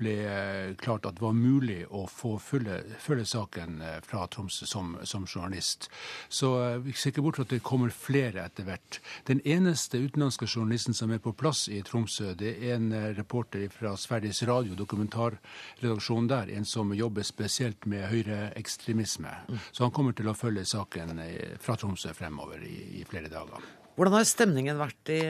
[0.00, 4.94] ble eh, klart at det var mulig å få følge saken eh, fra Tromsø som,
[5.08, 5.88] som, journalist.
[6.28, 9.00] Så eh, vi ser ikke bort fra at det kommer flere etter hvert.
[9.28, 13.94] Den eneste utenlandske journalisten som er på plass i Tromsø, det er en reporter fra
[14.00, 19.32] Sveriges Radio, dokumentarredaksjonen der, en som jobber spesielt med høyreekstremisme.
[19.48, 19.64] Mm.
[19.70, 21.16] Så han kommer til å følge saken
[21.62, 23.64] fra Tromsø fremover i, i flere dager.
[23.96, 25.22] Hvordan har stemningen vært i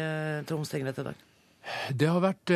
[0.49, 1.23] Troms tingrett i dag?
[1.95, 2.51] Det har vært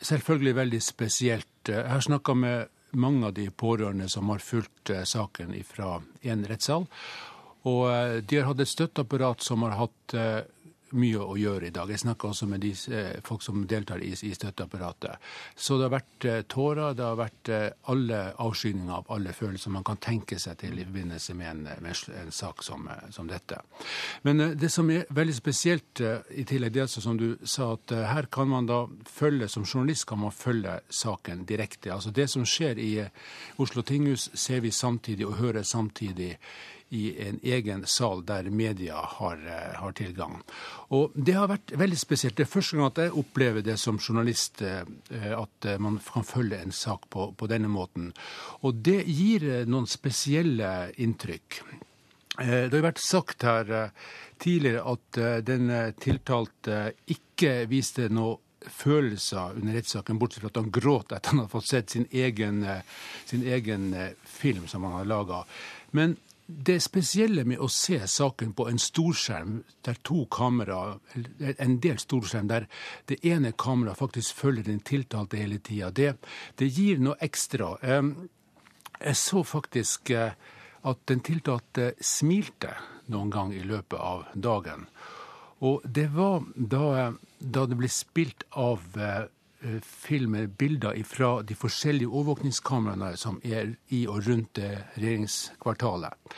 [0.00, 1.68] selvfølgelig veldig spesielt.
[1.68, 6.44] Jeg har snakka med mange av de pårørende som har fulgt eh, saken fra en
[6.46, 6.86] rettssal.
[7.64, 10.40] Og eh, de har hatt et støtteapparat som har hatt eh,
[10.98, 11.90] mye å gjøre i dag.
[11.90, 15.22] Jeg snakker også med de eh, folk som deltar i, støtteapparatet.
[15.56, 19.74] Så det har vært eh, tårer, det har vært eh, alle avskyninger av alle følelser
[19.74, 23.60] man kan tenke seg til i forbindelse med en, med en sak som, som, dette.
[24.26, 26.02] Men det som er veldig spesielt
[26.34, 30.06] i tillegg, det altså som du sa, at her kan man da følge, som journalist
[30.10, 31.92] kan man følge saken direkte.
[31.94, 32.92] Altså det som skjer i
[33.62, 36.34] Oslo tinghus, ser vi samtidig og hører samtidig
[36.94, 40.42] i en egen sal der media har, eh, har, tilgang.
[40.88, 42.36] Og Det har vært veldig spesielt.
[42.36, 44.84] Det er første gang at jeg opplever det som journalist, eh,
[45.34, 48.12] at eh, man kan følge en sak på, på denne måten.
[48.62, 51.62] Og det gir noen spesielle inntrykk.
[52.34, 53.92] Det har vært sagt her
[54.42, 55.68] tidligere at den
[56.02, 61.44] tiltalte ikke viste noe følelser under rettssaken, bortsett fra at han gråt etter at han
[61.44, 62.64] hadde fått sett sin egen,
[63.24, 63.86] sin egen
[64.26, 65.44] film som han har laga.
[65.94, 70.98] Men det spesielle med å se saken på en storskjerm der to kamera,
[71.40, 72.66] en del storskjerm der
[73.08, 76.14] det ene kameraet faktisk følger den tiltalte hele tida, det,
[76.60, 77.74] det, gir noe ekstra.
[77.80, 80.36] Jeg så faktisk eh,
[80.84, 82.74] at den tiltalte smilte
[83.12, 84.88] noen gang i løpet av dagen.
[85.64, 88.84] Og det var da, da det ble spilt av
[89.64, 96.36] eh, filmer bilder fra de forskjellige overvåkningskameraene som er i og rundt eh, regjeringskvartalet.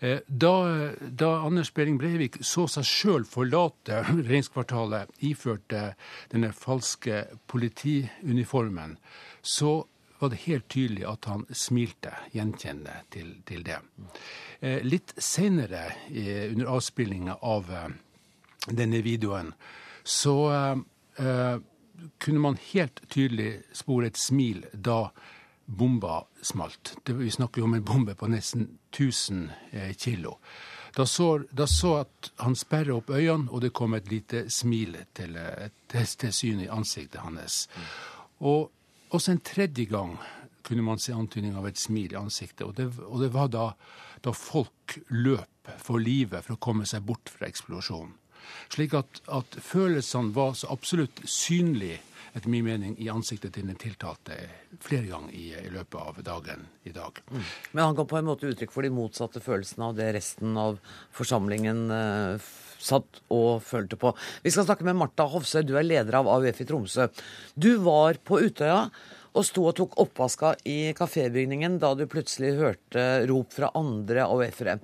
[0.00, 0.52] Eh, da,
[1.00, 5.72] da, Anders Behring Breivik så seg sjøl forlate regjeringskvartalet iført
[6.32, 8.98] denne falske politiuniformen,
[9.42, 9.84] så
[10.18, 13.76] var det helt tydelig at han smilte gjenkjennende til, til det.
[14.88, 15.90] Litt seinere,
[16.48, 17.68] under avspillinga av
[18.72, 19.50] denne videoen,
[20.00, 20.38] så
[22.18, 25.10] kunne man helt tydelig spore et smil da
[25.66, 26.96] bomba smalt.
[27.02, 30.36] Det, vi snakker jo om en bombe på nesten 1000 eh, kilo.
[30.96, 34.96] Da så, da så at han sperra opp øynene, og det kom et lite smil
[35.14, 37.66] til, eh, til, til syne i ansiktet hans.
[38.40, 38.70] Og
[39.10, 40.16] også en tredje gang
[40.66, 42.64] kunne man se antydning av et smil i ansiktet.
[42.66, 43.66] Og det, og det var da,
[44.24, 48.14] da, folk løp for livet for å komme seg bort fra eksplosjonen.
[48.72, 52.02] Slik at, at følelsene var så absolutt synlige
[52.36, 54.36] etter min mening, i ansiktet til den tiltalte
[54.84, 57.16] flere ganger i, i, løpet av dagen i dag.
[57.30, 57.44] Mm.
[57.72, 60.76] Men han kan på en måte uttrykk for de motsatte følelsene av det resten av
[61.16, 64.12] forsamlingen eh, satt og følte på.
[64.44, 67.08] Vi skal snakke med Marta Hofsøy, du er leder av AUF i Tromsø.
[67.56, 68.84] Du var på Utøya
[69.36, 74.76] og sto og tok oppvaska i kafébygningen da du plutselig hørte rop fra andre AUF-ere.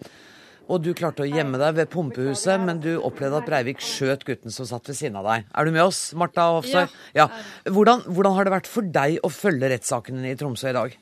[0.70, 4.54] Og du klarte å gjemme deg ved pumpehuset, men du opplevde at Breivik skjøt gutten
[4.54, 5.48] som satt ved siden av deg.
[5.50, 6.84] Er du med oss, Marta Hofsøy?
[7.16, 7.24] Ja.
[7.24, 7.28] ja.
[7.66, 10.94] Hvordan, hvordan, har det vært for deg å følge rettssakene i Tromsø i dag?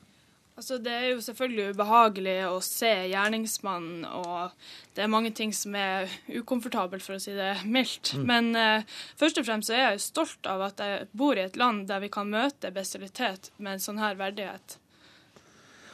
[0.61, 4.51] Altså, det er jo selvfølgelig ubehagelig å se gjerningsmannen, og
[4.93, 8.11] det er mange ting som er ukomfortabelt, for å si det mildt.
[8.13, 8.27] Mm.
[8.29, 11.57] Men uh, først og fremst så er jeg stolt av at jeg bor i et
[11.57, 14.77] land der vi kan møte bestialitet med en sånn her verdighet.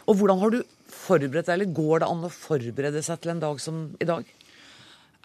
[0.08, 0.60] Og hvordan har du
[0.98, 4.28] forberedt deg, eller går det an å forberede seg til en dag som i dag?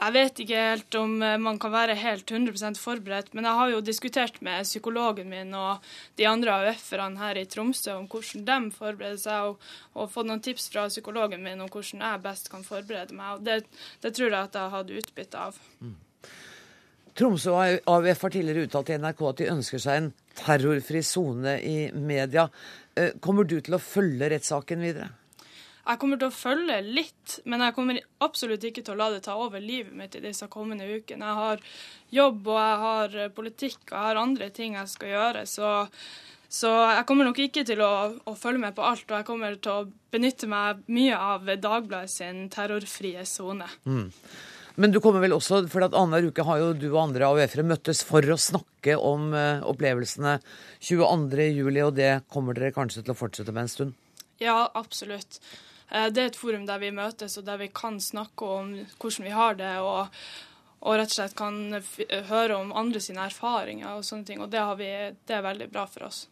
[0.02, 3.70] Jeg vet ikke helt om eh, man kan være helt 100% forberedt, men jeg har
[3.70, 5.85] jo diskutert med psykologen min og
[6.18, 10.42] de andre AUF-erne her i Tromsø om hvordan de forbereder seg, og, og, fått noen
[10.42, 13.37] tips fra psykologen min om hvordan jeg best kan forberede meg.
[13.37, 13.61] og Det,
[14.02, 15.62] det tror jeg at jeg hadde utbytte av.
[15.85, 15.94] Mm.
[17.12, 21.78] Tromsø AUF har tidligere uttalt til NRK at de ønsker seg en terrorfri sone i
[21.94, 22.48] media.
[22.96, 25.12] Eh, kommer du til å følge rettssaken videre?
[25.82, 29.24] Jeg kommer til å følge litt, men jeg kommer absolutt ikke til å la det
[29.24, 31.26] ta over livet mitt i disse kommende ukene.
[31.26, 31.64] Jeg har
[32.14, 35.42] jobb, og jeg har eh, politikk, og jeg har andre ting jeg skal gjøre.
[35.50, 35.72] Så,
[36.46, 39.58] så jeg kommer nok ikke til å, å, følge med på alt, og jeg kommer
[39.58, 43.66] til å benytte meg mye av Dagbladet sin terrorfrie sone.
[43.82, 44.06] Mm.
[44.78, 47.66] Men du kommer vel også, for at annenhver uke har jo du og andre AUF-ere
[47.66, 50.38] møttes for å snakke om uh, opplevelsene
[50.78, 53.98] 22.07, og det kommer dere kanskje til å fortsette med en stund?
[54.40, 55.42] Ja, absolutt.
[55.92, 59.28] Eh, det er et forum der vi møtes, og der vi kan snakke om hvordan
[59.28, 59.76] vi har det.
[59.85, 60.24] og,
[60.83, 61.78] og rett og slett kan
[62.26, 64.40] høre om andre sine erfaringer og sånne ting.
[64.42, 64.90] Og det, vi,
[65.28, 66.24] det er veldig bra for oss.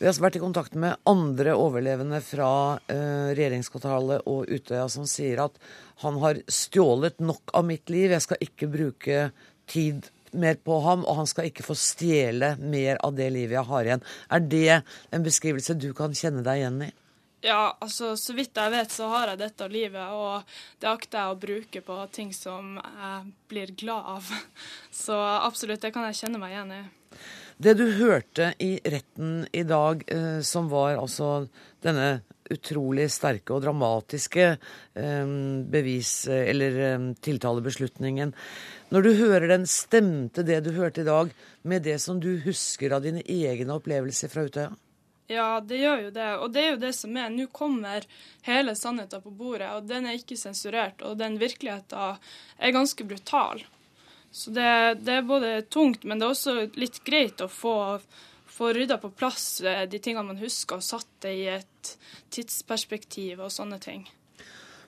[0.00, 5.42] Vi har vært i kontakt med andre overlevende fra eh, regjeringskvartalet og Utøya som sier
[5.44, 5.58] at
[6.00, 9.26] han har stjålet nok av mitt liv, jeg skal ikke bruke
[9.68, 13.68] tid mer på ham, og han skal ikke få stjele mer av det livet jeg
[13.74, 14.06] har igjen.
[14.32, 14.80] Er det
[15.12, 16.90] en beskrivelse du kan kjenne deg igjen i?
[17.40, 20.44] Ja, altså så vidt jeg vet så har jeg dette livet, og
[20.82, 24.32] det akter jeg å bruke på ting som jeg blir glad av.
[25.02, 26.82] Så absolutt, det kan jeg kjenne meg igjen i.
[27.60, 31.46] Det du hørte i retten i dag, eh, som var altså
[31.84, 35.32] denne utrolig sterke og dramatiske eh,
[35.72, 38.32] bevis- eller eh, tiltalebeslutningen.
[38.92, 42.96] Når du hører den, stemte det du hørte i dag med det som du husker
[42.96, 44.72] av dine egne opplevelser fra Utøya?
[45.30, 46.28] Ja, det gjør jo det.
[46.42, 47.28] Og det er jo det som er.
[47.30, 48.06] Nå kommer
[48.42, 51.04] hele sannheten på bordet, og den er ikke sensurert.
[51.06, 52.18] Og den virkeligheten
[52.58, 53.62] er ganske brutal.
[54.30, 54.66] Så det,
[55.06, 57.76] det, er både tungt, men det er også litt greit å få,
[58.50, 61.94] få rydda på plass eh, de tingene man husker, og satt det i et
[62.34, 64.06] tidsperspektiv og sånne ting.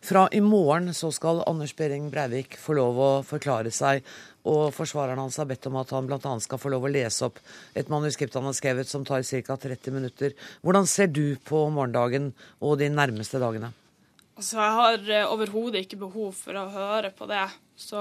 [0.03, 4.03] Fra i morgen så skal Anders Behring Breivik få lov å forklare seg
[4.49, 6.33] og forsvareren hans har bedt om at han bl.a.
[6.43, 7.39] skal få lov å lese opp
[7.79, 9.57] et manuskript han har skrevet som tar ca.
[9.57, 10.35] 30 minutter.
[10.63, 13.73] Hvordan ser du på morgendagen og de nærmeste dagene?
[14.33, 17.45] Altså, jeg har uh, overhodet ikke behov for å høre på det.
[17.79, 18.01] Så,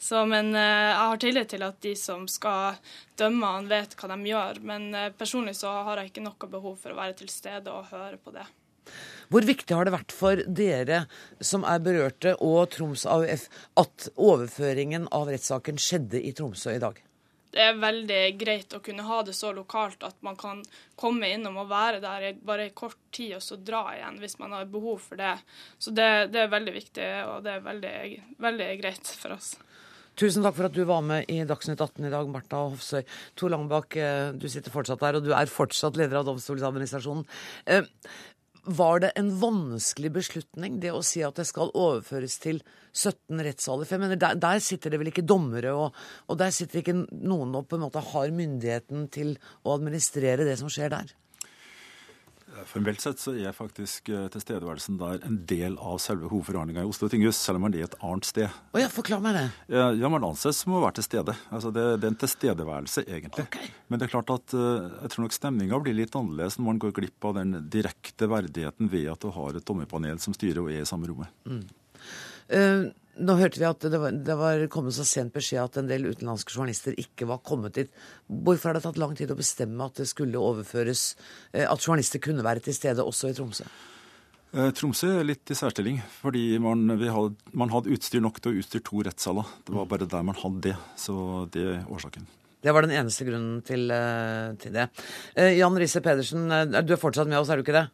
[0.00, 2.78] så men uh, jeg har tillit til at de som skal
[3.18, 4.62] dømme han, vet hva de gjør.
[4.64, 7.90] Men uh, personlig så har jeg ikke noe behov for å være til stede og
[7.92, 8.46] høre på det.
[9.32, 11.06] Hvor viktig har det vært for dere
[11.40, 13.46] som er berørte, og Troms AUF,
[13.80, 17.00] at overføringen av rettssaken skjedde i Tromsø i dag?
[17.52, 20.60] Det er veldig greit å kunne ha det så lokalt at man kan
[21.00, 24.52] komme innom og være der i bare kort tid, og så dra igjen hvis man
[24.56, 25.34] har behov for det.
[25.80, 27.98] Så det, det er veldig viktig, og det er veldig,
[28.48, 29.54] veldig greit for oss.
[30.12, 33.00] Tusen takk for at du var med i Dagsnytt 18 i dag, Marta Hofsøy.
[33.38, 37.24] Tor Langbakk, eh, du sitter fortsatt der, og du er fortsatt leder av Domstoladministrasjonen.
[38.62, 42.60] Var det en vanskelig beslutning, det å si at det skal overføres til
[42.94, 43.88] 17 rettssaler?
[43.88, 45.98] For jeg mener, der, der sitter det vel ikke dommere, og,
[46.28, 49.34] og, der sitter ikke noen og på en måte har myndigheten til
[49.66, 51.10] å administrere det som skjer der?
[52.68, 57.08] Formelt sett så er faktisk eh, tilstedeværelsen der en del av selve hovedforhandlinga i Oslo
[57.10, 58.58] tinghus, selv om man er et annet sted.
[58.74, 59.44] Oh ja, Forklar meg det.
[59.72, 61.34] Ja, Man anses som å være til stede.
[61.50, 63.46] Altså det, det er en tilstedeværelse, egentlig.
[63.48, 63.72] Okay.
[63.88, 66.82] Men det er klart at eh, jeg tror nok stemninga blir litt annerledes når man
[66.84, 70.72] går glipp av den direkte verdigheten ved at du har et dommerpanel som styrer og
[70.72, 71.32] er i samme rommet.
[71.48, 71.64] Mm.
[72.52, 75.88] Uh, Nå hørte vi at det var, det var, kommet så sent beskjed at en
[75.90, 77.90] del utenlandske journalister ikke var kommet dit.
[78.24, 81.10] Hvorfor har det tatt lang tid å bestemme at det skulle overføres,
[81.52, 83.68] eh, at journalister kunne være til stede også i Tromsø?
[84.56, 88.62] Eh, Tromsø er litt i særstilling, fordi man, hadde, man hadde utstyr nok til å
[88.62, 89.56] utstyre to rettssaler.
[89.68, 92.24] Det var bare der man hadde det, så det er årsaken.
[92.62, 94.88] Det var den eneste grunnen til, eh, til det.
[95.58, 97.90] Jan Risse Pedersen, du er fortsatt med oss, er du ikke det?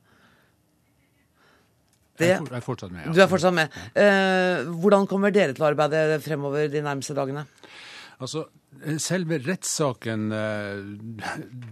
[2.18, 3.07] Det, jeg er fortsatt med.
[3.07, 3.14] Ja.
[3.14, 3.81] Du er fortsatt med.
[3.94, 7.46] Eh, hvordan kommer dere til å arbeide fremover de nærmeste dagene?
[8.18, 8.48] Altså,
[9.02, 10.83] Selve rettssaken eh,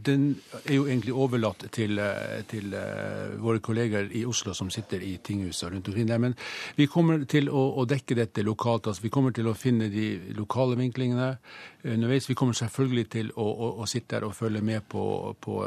[0.03, 0.25] den
[0.65, 5.13] er jo egentlig overlatt til, eh, til, eh, våre kolleger i Oslo som sitter i
[5.23, 6.19] tinghuset rundt omkring der.
[6.19, 6.35] Men
[6.75, 8.89] vi kommer til å, å, dekke dette lokalt.
[8.89, 11.37] altså Vi kommer til å finne de lokale vinklingene
[11.85, 12.27] underveis.
[12.29, 15.63] Vi kommer selvfølgelig til å, å, å sitte der og følge med på, på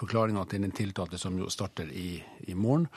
[0.00, 2.16] forklaringa til den tiltalte som jo starter i,
[2.48, 2.88] i morgen.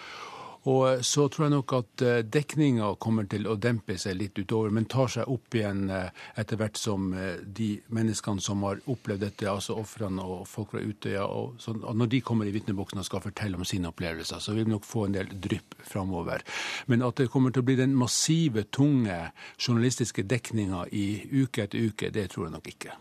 [0.69, 4.71] Og så tror jeg nok at eh, dekninga kommer til å dempe seg litt utover,
[4.71, 6.07] men tar seg opp igjen eh,
[6.39, 10.83] etter hvert som eh, de menneskene som har opplevd dette, altså ofrene og folk fra
[10.83, 14.55] Utøya, og sånn, når de kommer i vitneboksen og skal fortelle om sine opplevelser, så
[14.55, 16.45] vil vi nok få en del drypp framover.
[16.87, 19.19] Men at det kommer til å bli den massive, tunge
[19.59, 21.07] journalistiske dekninga i
[21.43, 22.95] uke etter uke, det tror jeg nok ikke.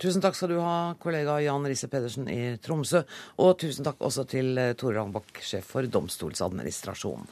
[0.00, 3.02] Tusen takk skal du ha, kollega Jan Risse Pedersen i Tromsø.
[3.44, 7.28] Og tusen takk også til eh, Tore Rangbakk, sjef for Domstolsadministrasjonen.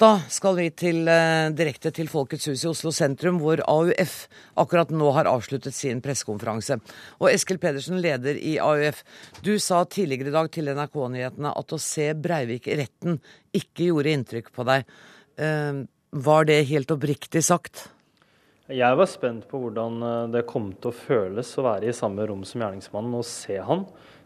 [0.00, 4.14] Da skal vi til, eh, direkte til Folkets hus i Oslo sentrum, hvor AUF
[4.56, 6.80] akkurat nå har avsluttet sin pressekonferanse.
[7.20, 9.04] Og Eskil Pedersen, leder i AUF,
[9.44, 13.20] du sa tidligere i dag til NRK-nyhetene at å se Breivik i retten
[13.52, 14.88] ikke gjorde inntrykk på deg.
[15.36, 15.84] Eh,
[16.16, 17.90] var det helt oppriktig sagt?
[18.72, 22.24] Jeg var spent på hvordan eh, det kom til å føles å være i samme
[22.30, 23.82] rom som gjerningsmannen og se han.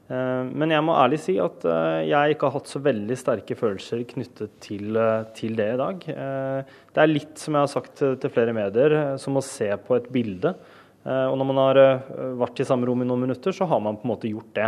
[0.06, 3.56] Eh, men jeg må ærlig si at eh, jeg ikke har hatt så veldig sterke
[3.58, 5.00] følelser knyttet til,
[5.34, 6.06] til det i dag.
[6.06, 10.06] Det er litt, som jeg har sagt til flere medier, som å se på et
[10.14, 10.54] bilde.
[11.08, 11.78] Og når man har
[12.36, 14.66] vært i samme rom i noen minutter, så har man på en måte gjort det.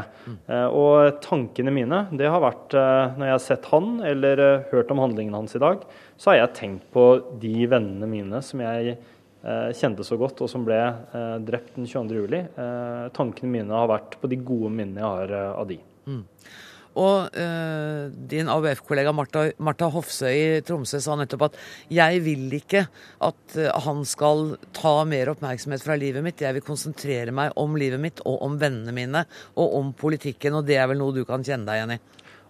[0.72, 5.36] Og tankene mine, det har vært når jeg har sett han eller hørt om handlingen
[5.36, 5.82] hans i dag,
[6.16, 7.04] så har jeg tenkt på
[7.42, 8.96] de vennene mine som jeg
[9.76, 12.34] kjente så godt, og som ble eh, drept den 22.07.
[12.36, 15.78] Eh, tankene mine har vært på de gode minnene jeg har av de.
[16.10, 16.24] Mm.
[17.00, 21.58] Og eh, din AUF-kollega Martha, Martha Hofsøy i Tromsø sa nettopp at
[21.94, 22.82] jeg vil ikke
[23.22, 26.42] at han skal ta mer oppmerksomhet fra livet mitt.
[26.42, 29.24] Jeg vil konsentrere meg om livet mitt og om vennene mine
[29.54, 30.58] og om politikken.
[30.58, 32.02] Og det er vel noe du kan kjenne deg igjen i?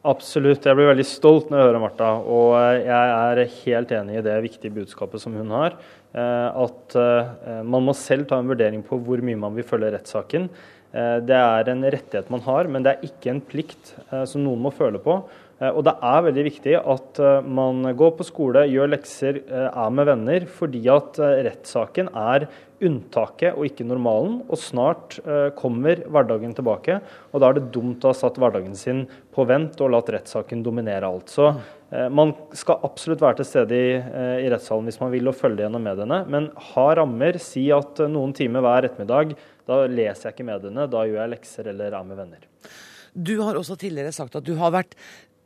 [0.08, 0.64] Absolutt.
[0.64, 4.36] Jeg blir veldig stolt når jeg hører Martha, Og jeg er helt enig i det
[4.46, 5.76] viktige budskapet som hun har.
[6.10, 9.92] Eh, at eh, man må selv ta en vurdering på hvor mye man vil følge
[9.94, 10.48] rettssaken.
[10.90, 13.94] Eh, det er en rettighet man har, men det er ikke en plikt
[14.26, 15.22] som noen må føle på.
[15.60, 20.46] Og det er veldig viktig at man går på skole, gjør lekser, er med venner,
[20.48, 22.46] fordi at rettssaken er
[22.80, 24.38] unntaket og ikke normalen.
[24.48, 25.18] Og snart
[25.58, 26.96] kommer hverdagen tilbake,
[27.28, 29.04] og da er det dumt å ha satt hverdagen sin
[29.36, 31.28] på vent og latt rettssaken dominere alt.
[31.28, 31.50] Så
[31.90, 35.64] man skal absolutt være til stede i, eh, i rettssalen hvis man vil og følge
[35.64, 37.38] gjennom mediene, men ha rammer.
[37.42, 39.34] Si at eh, noen timer hver ettermiddag,
[39.66, 42.46] da leser jeg ikke mediene, da gjør jeg lekser eller er med venner.
[43.10, 44.94] Du har også tidligere sagt at du har vært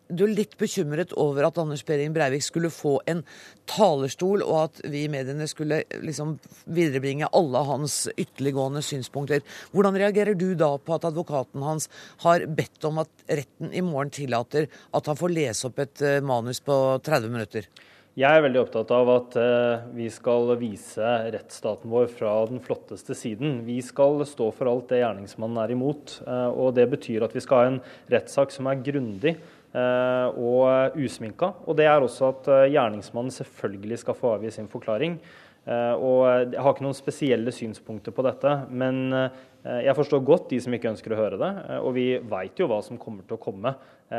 [0.09, 3.23] du er litt bekymret over at Anders Behring Breivik skulle få en
[3.71, 9.41] talerstol, og at vi i mediene skulle liksom viderebringe alle hans ytterliggående synspunkter.
[9.73, 11.89] Hvordan reagerer du da på at advokaten hans
[12.27, 16.21] har bedt om at retten i morgen tillater at han får lese opp et eh,
[16.25, 17.69] manus på 30 minutter?
[18.15, 23.17] Jeg er veldig opptatt av at eh, vi skal vise rettsstaten vår fra den flotteste
[23.19, 23.57] siden.
[23.67, 26.21] Vi skal stå for alt det gjerningsmannen er imot.
[26.23, 27.81] Eh, og Det betyr at vi skal ha en
[28.15, 29.35] rettssak som er grundig,
[29.75, 31.51] og usminka.
[31.67, 35.17] Og det er også at eh, gjerningsmannen selvfølgelig skal få avgi sin forklaring.
[35.65, 39.19] Eh, og Jeg har ikke noen spesielle synspunkter på dette, men
[39.65, 41.51] jeg forstår godt de som ikke ønsker å høre det.
[41.81, 43.71] Og vi veit jo hva som kommer til å komme,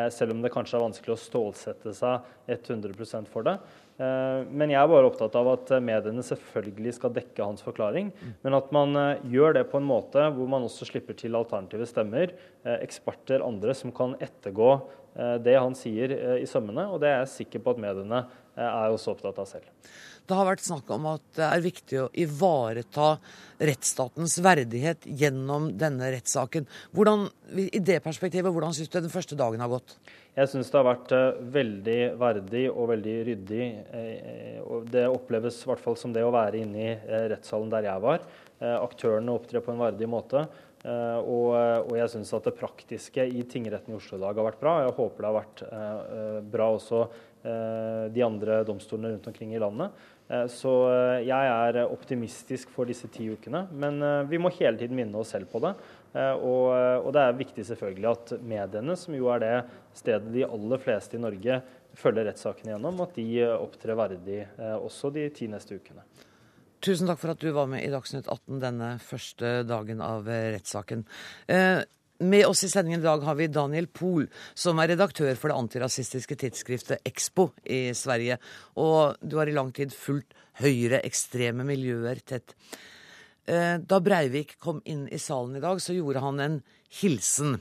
[0.09, 3.53] selv om det kanskje er vanskelig å stålsette seg 100% for det.
[3.95, 8.09] Men jeg er bare opptatt av at mediene selvfølgelig skal dekke hans forklaring.
[8.43, 8.91] Men at man
[9.31, 12.33] gjør det på en måte hvor man også slipper til alternative stemmer,
[12.75, 14.73] eksperter, andre som kan ettergå
[15.15, 18.25] Eh, det han sier eh, i sømmene, og det er jeg sikker på at mediene
[18.25, 19.69] eh, er også opptatt av selv.
[20.25, 23.13] Det har vært snakk om at det er viktig å ivareta
[23.61, 26.65] rettsstatens verdighet gjennom denne rettssaken.
[26.97, 29.99] Hvordan, I det perspektivet, hvordan syns du den første dagen har gått?
[30.35, 31.11] Jeg syns det har vært
[31.55, 33.67] veldig verdig og veldig ryddig.
[34.91, 38.25] Det oppleves i hvert fall som det å være inne i rettssalen der jeg var.
[38.59, 40.43] Aktørene opptrer på en verdig måte.
[40.83, 44.75] Og, jeg syns at det praktiske i tingretten i Oslo i dag har vært bra.
[44.83, 45.63] Jeg håper det har vært
[46.51, 47.05] bra også
[48.11, 49.95] de andre domstolene rundt omkring i landet.
[50.25, 54.79] Eh, så eh, jeg er optimistisk for disse ti ukene, men eh, vi må hele
[54.79, 55.75] tiden minne oss selv på det.
[56.15, 59.55] Og, det er viktig selvfølgelig at mediene, som jo er det
[59.95, 61.59] stedet de aller fleste i Norge
[61.95, 64.41] følger rettssaken gjennom, at de opptrer verdig
[64.75, 66.03] også de ti neste ukene.
[66.85, 71.05] Tusen takk for at du var med i Dagsnytt 18 denne første dagen av rettssaken.
[71.49, 71.81] Eh,
[72.19, 75.57] med oss i sendingen i dag har vi Daniel Pohl, som er redaktør for det
[75.57, 78.37] antirasistiske tidsskriftet Expo i Sverige.
[78.79, 82.53] Og du har i lang tid fulgt høyreekstreme miljøer tett.
[83.49, 86.61] Eh, da Breivik kom inn i salen i dag, så gjorde han en
[87.01, 87.57] hilsen.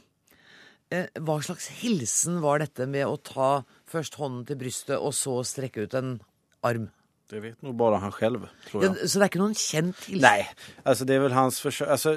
[0.95, 5.41] Eh, hva slags hilsen var dette med å ta først hånden til brystet og så
[5.47, 6.19] strekke ut en
[6.67, 6.91] arm?
[7.31, 8.93] Det vet nå bare han selv, tror jeg.
[8.93, 10.27] Ja, så det er ikke noen kjent hilsen?
[10.27, 12.17] Nei, altså det er vel hans forsøk altså,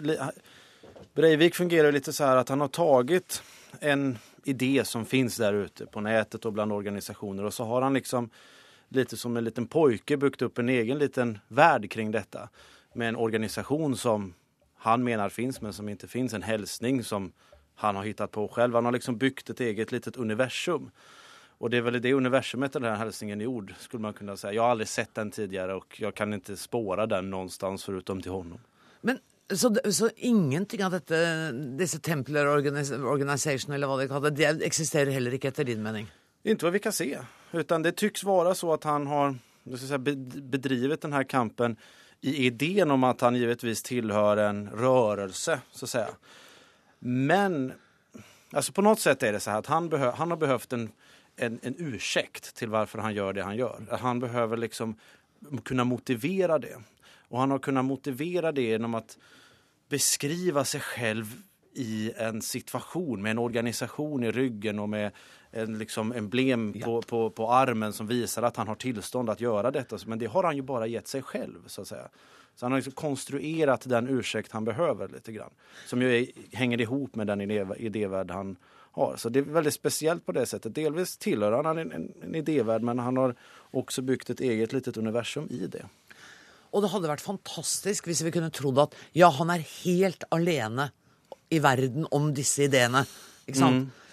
[1.17, 3.39] Breivik fungerer jo litt sånn at han har taget
[3.81, 4.11] en
[4.47, 8.29] idé som fins der ute på nettet og blant organisasjoner og så har han liksom
[8.95, 12.47] litt som en liten pojke bygd opp en egen liten värld kring dette,
[12.93, 14.29] med en organisasjon som
[14.85, 17.31] han mener fins, men som ikke fins, en hilsen som
[17.77, 18.75] han har hittat på selv.
[18.75, 20.91] Han har liksom byggt et eget litet universum.
[21.57, 24.37] Og det er vel i det universumet den här hälsningen är gjord, skulle man kunne
[24.37, 24.47] si.
[24.47, 28.31] Jeg har aldri sett den tidligere og jeg kan ikke spåra den någonstans förutom til
[28.31, 28.59] honom.
[29.01, 29.19] Men
[29.53, 35.11] så, så, ingenting av dette, disse Templar Organization, eller hva de kaller det, det eksisterer
[35.11, 36.09] heller ikke etter din mening?
[36.43, 37.07] Ikke hva vi kan se.
[37.53, 39.37] Utan det tycks være så at han har
[39.77, 41.77] säga, bedrivet denne kampen
[42.21, 46.03] i ideen om at han givetvis tilhører en rørelse, så å si.
[46.99, 47.73] Men
[48.51, 50.89] alltså på noe sett er det så at han, behø han har behøvd en,
[51.35, 53.89] en, en ursäkt til hvorfor han gjør det han gjør.
[54.03, 54.95] Han behøver liksom
[55.63, 56.77] kunne motivere det.
[57.29, 59.03] Og han har kunnet motivere det gjennom å
[59.91, 61.35] beskrive seg selv
[61.77, 65.19] i en situasjon med en organisasjon i ryggen og med
[65.51, 69.71] en liksom emblem på, på, på, armen som viser at han har tilstand å gjøre
[69.75, 69.99] dette.
[70.09, 71.67] Men det har han jo bare gitt seg selv.
[71.69, 71.85] Så,
[72.57, 75.53] så han har liksom konstruert den ursäkt han behøver litt grann.
[75.85, 76.09] Som jo
[76.57, 78.55] henger ihop med den idévärld han
[78.97, 79.17] har.
[79.21, 80.73] Så det er veldig spesielt på det settet.
[80.73, 83.35] Delvis tilhører han en, en, en idévärld, men han har
[83.77, 85.83] også bygd et eget litet universum i det.
[86.73, 90.89] Og det hadde vært fantastisk hvis vi kunne trodd at ja, han er helt alene
[91.53, 93.03] i verden om disse ideene.
[93.45, 93.85] Ikke sant?
[93.85, 94.07] Mm.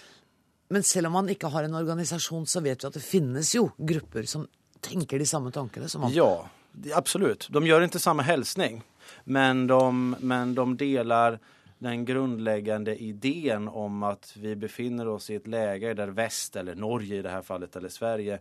[0.74, 3.70] Men selv om han ikke har en organisasjon, så vet vi at det finnes jo
[3.78, 4.44] grupper som
[4.84, 6.12] tenker de samme tankene som han.
[6.12, 6.44] Ja,
[6.94, 7.48] absolutt.
[7.52, 8.82] De gjør ikke samme hilsning,
[9.24, 9.80] men de,
[10.20, 11.38] men de deler
[11.84, 17.18] den grunnleggende ideen om at vi befinner oss i et läge der vest, eller Norge
[17.18, 18.38] i det her fallet, eller Sverige,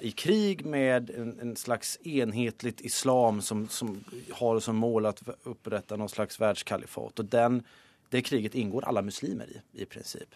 [0.00, 5.96] i krig med en, en, slags enhetligt islam som, som har som mål att upprätta
[5.96, 7.18] någon slags världskalifat.
[7.18, 7.62] Och den,
[8.08, 10.34] det kriget ingår alla muslimer i, i princip.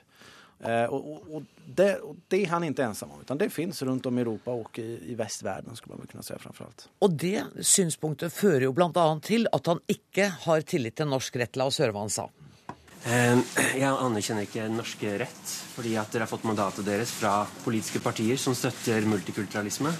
[0.61, 4.07] Eh, och, och, det, och, det, är han ikke ensam om, utan det finns rundt
[4.07, 6.89] om i Europa og i, i västvärlden skulle man kunne säga framförallt.
[6.99, 9.07] Og det synspunktet fører jo bl.a.
[9.23, 11.57] til at han ikke har tillit til norsk rett.
[11.57, 12.27] La oss høre hva han sa.
[13.07, 13.39] Eh,
[13.79, 18.41] jeg anerkjenner ikke norsk rett, fordi at dere har fått mandatet deres fra politiske partier
[18.41, 19.93] som støtter multikulturalisme.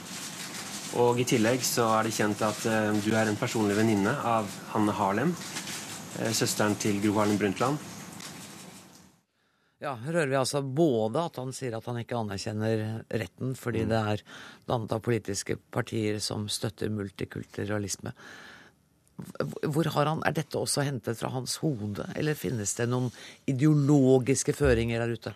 [0.99, 4.51] Og i tillegg så er det kjent at eh, du er en personlig venninne av
[4.73, 5.37] Hanne Harlem,
[6.19, 7.79] eh, søsteren til Gro Harlem Brundtland.
[9.79, 12.81] Ja, her hører vi altså både at han sier at han ikke anerkjenner
[13.15, 13.91] retten fordi mm.
[13.93, 14.23] det er
[14.67, 18.11] dannet av politiske partier som støtter multikulturalisme.
[19.63, 23.13] Hvor har han, Er dette også hentet fra hans hode, eller finnes det noen
[23.51, 25.35] ideologiske føringer der ute?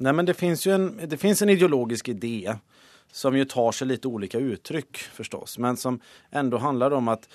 [0.00, 2.56] Nei, men det finnes jo en, en ideologisk idé
[3.12, 6.00] som jo tar seg litt ulike uttrykk, forstås, men som
[6.32, 7.28] enda handler om at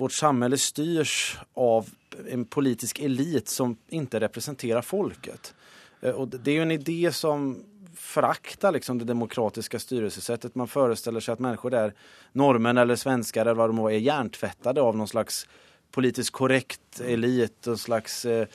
[0.00, 1.92] vårt samhälle styrs av
[2.24, 5.52] en politisk elit som ikke representerer folket.
[6.00, 10.54] Eh, och det er jo en idé som föraktar liksom det demokratiska styrelsesättet.
[10.54, 11.94] Man föreställer sig att människor där,
[12.32, 15.46] norrmän eller svenskar eller vad de är, hjärntvättade av någon slags
[15.90, 18.46] politiskt korrekt elit, en slags eh,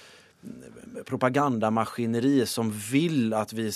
[1.05, 3.71] propagandamaskineri som vill att vi,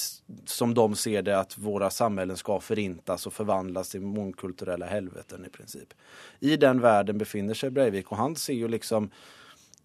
[0.45, 5.49] som de ser det, att våra samhällen ska förintas och förvandlas till mångkulturella helveten i
[5.49, 5.93] princip.
[6.39, 9.09] I den världen befinner sig Breivik og han ser ju liksom,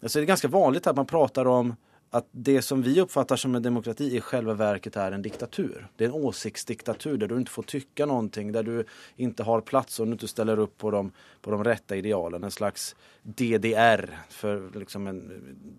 [0.01, 1.75] alltså det är ganska vanligt att man pratar om
[2.13, 5.87] at det som vi oppfatter som en demokrati i själva verket er en diktatur.
[5.97, 8.83] Det er en åsiktsdiktatur der du ikke får tycka någonting, der du
[9.17, 11.01] ikke har plats og du ikke ställer upp på de,
[11.41, 12.43] på de rätta idealen.
[12.43, 14.05] En slags DDR.
[14.29, 15.21] För liksom en,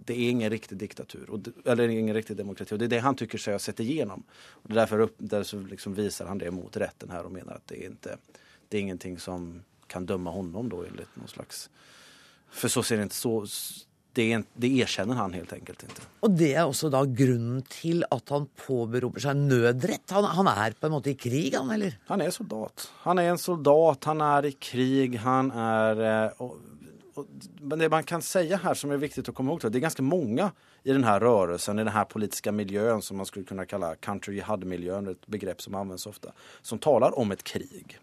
[0.04, 2.74] det er ingen riktig diktatur, eller ingen riktig demokrati.
[2.74, 4.24] Og det er det han tycker sig ha sett igenom.
[4.34, 7.84] Och därför upp, där liksom visar han det mot rätten här och menar att det
[7.84, 8.18] är, inte,
[8.68, 11.70] det är ingenting som kan dømme honom då enligt någon slags...
[12.50, 13.46] För så ser det inte så
[14.16, 14.26] det,
[14.60, 16.04] det erkjenner han helt enkelt ikke.
[16.26, 20.06] Og det er også da grunnen til at han påberoper seg nødrett?
[20.14, 21.96] Han, han, er på en måte i krig, han, eller?
[22.10, 22.88] Han er soldat.
[23.04, 26.60] Han er en soldat, han er i krig, han er eh, og,
[27.18, 29.88] og, Men det man kan si her som er viktig å komme ihåg, det er
[29.88, 30.50] ganske mange
[30.84, 35.30] i denne rørelsen, i denne politiske miljøen som man skulle kunne kalle country jihad-miljøen, et
[35.32, 37.96] begrep som anvendes ofte, som taler om et krig.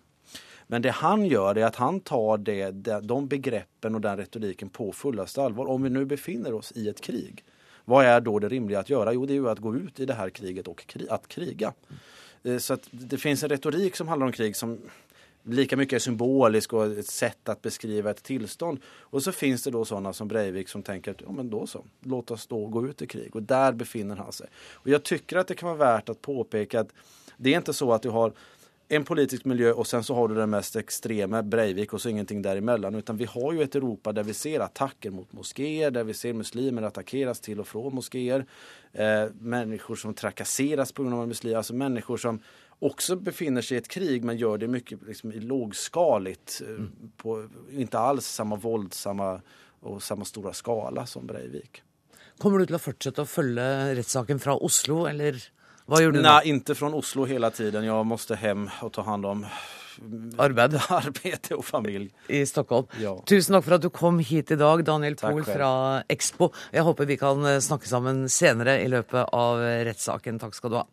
[0.72, 4.88] Men det han gjør, er at han tar det, de begreppen og den retoriken på
[4.96, 5.68] fulleste alvor.
[5.68, 7.44] Om vi nå befinner oss i et krig,
[7.90, 9.16] hva er da det rimelige å gjøre?
[9.18, 11.74] Jo, det er jo å gå ut i det her kriget og kri at krige.
[12.42, 14.78] Så så det finnes en retorikk som handler om krig som
[15.50, 18.82] like mye er symbolisk og et sett å beskrive et tilstand.
[19.12, 21.82] Og så finnes det da sånne som Breivik som tenker at ja, men da så,
[22.10, 23.36] la oss da gå ut i krig.
[23.36, 24.52] Og der befinner han seg.
[24.84, 26.94] Og jeg syns det kan være verdt å påpeke at
[27.42, 28.36] det er ikke så at du har
[28.92, 32.42] en politisk miljø og sen så har du den mest ekstreme, Breivik og så ingenting
[32.44, 32.98] derimellom.
[33.00, 36.36] Utan vi har jo et Europa der vi ser attacker mot moskéer, der vi ser
[36.36, 38.44] muslimer attackeres til og fra moskéer.
[38.92, 42.42] Eh, mennesker som trakasseres på grund av muslimer, Altså mennesker som
[42.82, 46.36] også befinner seg i et krig men gjør det mycket liksom, lågskalig.
[46.42, 46.92] Ikke mm.
[47.22, 47.38] På
[47.72, 49.32] inte alls samme våldsamma
[49.88, 51.82] og samme store skala som Breivik.
[52.42, 53.66] Kommer du til å fortsette å følge
[53.96, 55.40] rettssaken fra Oslo, eller?
[55.90, 56.22] Hva gjør du?
[56.24, 57.86] Nei, ikke fra Oslo hele tiden.
[57.88, 59.46] Jeg måtte hjem og ta hand om
[60.42, 60.78] Arbeid.
[61.02, 62.14] Arbeid og familie.
[62.32, 62.88] I Stockholm.
[63.02, 63.14] Ja.
[63.28, 65.74] Tusen takk for at du kom hit i dag, Daniel Pohl fra
[66.10, 66.52] Expo.
[66.74, 70.42] Jeg håper vi kan eh, snakke sammen senere i løpet av rettssaken.
[70.42, 70.88] Takk skal du ha.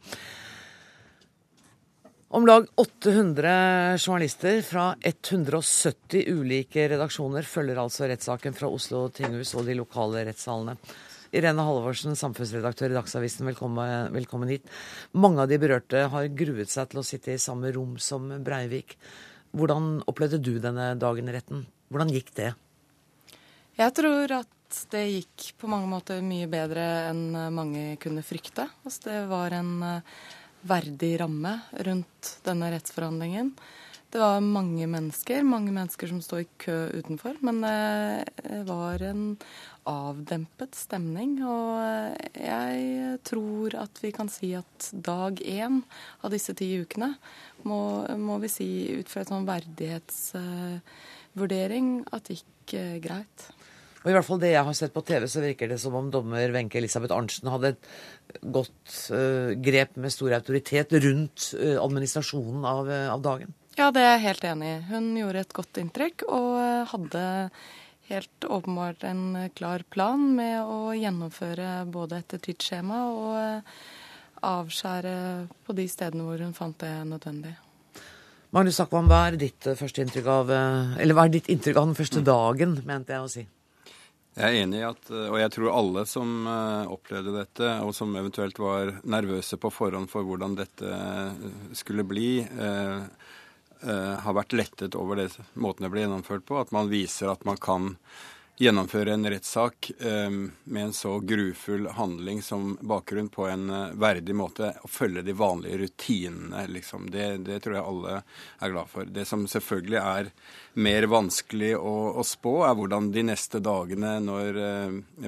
[2.28, 9.64] Om lag 800 journalister fra 170 ulike redaksjoner følger altså rettssaken fra Oslo tinghus og
[9.64, 10.74] de lokale rettssalene.
[11.28, 14.68] Irene Halvorsen, samfunnsredaktør i Dagsavisen, velkommen, velkommen, hit.
[15.12, 18.94] Mange av de berørte har gruet seg til å sitte i samme rom som Breivik.
[19.52, 21.66] Hvordan opplevde du denne dagen i retten?
[21.92, 22.54] Hvordan gikk det?
[23.76, 28.64] Jeg tror at det gikk på mange måter mye bedre enn mange kunne frykte.
[28.88, 30.16] Altså det var en eh,
[30.68, 33.52] verdig ramme rundt denne rettsforhandlingen.
[34.08, 37.36] Det var mange mennesker, mange mennesker som sto i kø utenfor.
[37.44, 39.34] Men det var en
[39.88, 41.38] avdempet stemning.
[41.46, 41.78] Og
[42.36, 45.82] jeg tror at vi kan si at dag én
[46.22, 47.10] av disse ti ukene
[47.68, 47.80] må,
[48.20, 48.68] må vi si
[48.98, 53.38] ut fra en sånn verdighetsvurdering at det gikk eh, greit.
[54.04, 56.10] Og I hvert fall det jeg har sett på TV, så virker det som om
[56.12, 57.84] dommer Wenche Elisabeth Arntzen hadde et
[58.54, 63.50] godt uh, grep med stor autoritet rundt uh, administrasjonen av, uh, av dagen.
[63.78, 64.78] Ja, det er jeg helt enig i.
[64.88, 66.50] Hun gjorde et godt inntrykk og
[66.94, 67.24] hadde
[68.08, 75.14] helt åpenbart en klar plan med å gjennomføre både etter tidsskjema og avskjære
[75.66, 77.54] på de stedene hvor hun fant det nødvendig.
[78.54, 81.98] Magnus Akvam, hva er ditt første inntrykk av Eller hva er ditt inntrykk av den
[81.98, 83.44] første dagen, mente jeg å si?
[84.38, 88.60] Jeg er enig i at, og jeg tror alle som opplevde dette, og som eventuelt
[88.62, 91.00] var nervøse på forhånd for hvordan dette
[91.76, 93.02] skulle bli, Eh,
[93.80, 96.56] har vært lettet over det måten det ble gjennomført på.
[96.58, 97.92] At man viser at man kan
[98.58, 100.30] gjennomføre en rettssak eh,
[100.64, 104.72] med en så grufull handling som bakgrunn på en eh, verdig måte.
[104.82, 107.06] Og følge de vanlige rutinene, liksom.
[107.10, 108.16] Det, det, tror jeg alle
[108.58, 109.06] er glad for.
[109.14, 110.32] Det som selvfølgelig er
[110.74, 114.60] mer vanskelig å, å spå, er hvordan de neste dagene når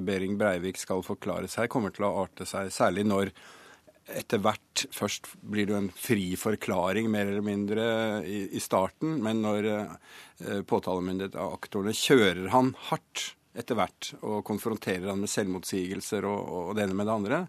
[0.03, 2.73] Behring Breivik skal forklare seg, kommer til å arte seg.
[2.75, 3.31] Særlig når
[4.17, 7.85] etter hvert Først blir det jo en fri forklaring, mer eller mindre,
[8.25, 9.19] i, i starten.
[9.25, 13.27] Men når eh, påtalemyndighetsaktorene aktorene kjører han hardt
[13.59, 17.41] etter hvert og konfronterer han med selvmotsigelser og, og det ene med det andre,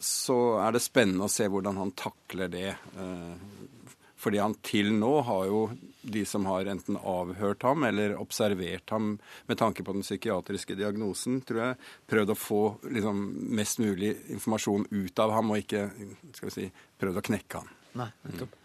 [0.00, 2.74] så er det spennende å se hvordan han takler det.
[2.74, 3.88] Eh,
[4.20, 5.64] fordi han til nå har jo
[6.02, 9.12] de som har enten avhørt ham eller observert ham
[9.46, 11.80] med tanke på den psykiatriske diagnosen, tror jeg,
[12.10, 13.26] prøvd å få liksom,
[13.56, 15.88] mest mulig informasjon ut av ham, og ikke
[16.36, 16.70] skal vi si,
[17.00, 17.76] prøvd å knekke ham.
[18.00, 18.56] Nei, nettopp.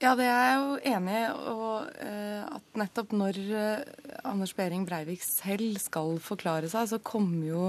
[0.00, 1.24] Ja, det er jeg jo enig i.
[1.52, 7.44] Og uh, at nettopp når uh, Anders Behring Breivik selv skal forklare seg, så kommer
[7.44, 7.66] jo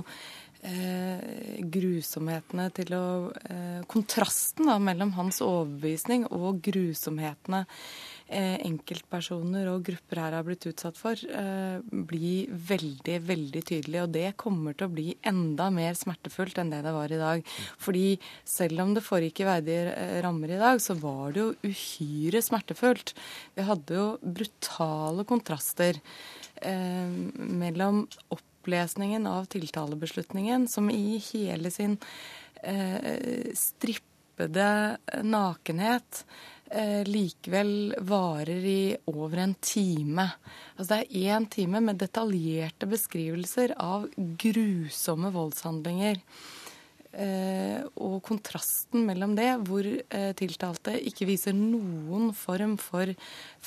[0.62, 3.06] eh, grusomhetene til å
[3.50, 7.86] eh, Kontrasten da, mellom hans overbevisning og grusomhetene eh,
[8.32, 14.04] enkeltpersoner og grupper her har blitt utsatt for, eh, blir veldig, veldig tydelig.
[14.04, 17.44] Og det kommer til å bli enda mer smertefullt enn det det var i dag.
[17.78, 21.56] Fordi selv om det foregikk i verdige eh, rammer i dag, så var det jo
[21.64, 23.14] uhyre smertefullt.
[23.56, 26.00] Vi hadde jo brutale kontraster
[26.62, 31.98] eh, mellom opplesningen av tiltalebeslutningen, som i hele sin
[32.64, 36.52] eh, strippede nakenhet eh,
[37.08, 40.28] likevel varer i over en time.
[40.78, 46.22] Altså det er én time med detaljerte beskrivelser av grusomme voldshandlinger.
[47.12, 53.12] Eh, og kontrasten mellom det, hvor eh, tiltalte ikke viser noen form for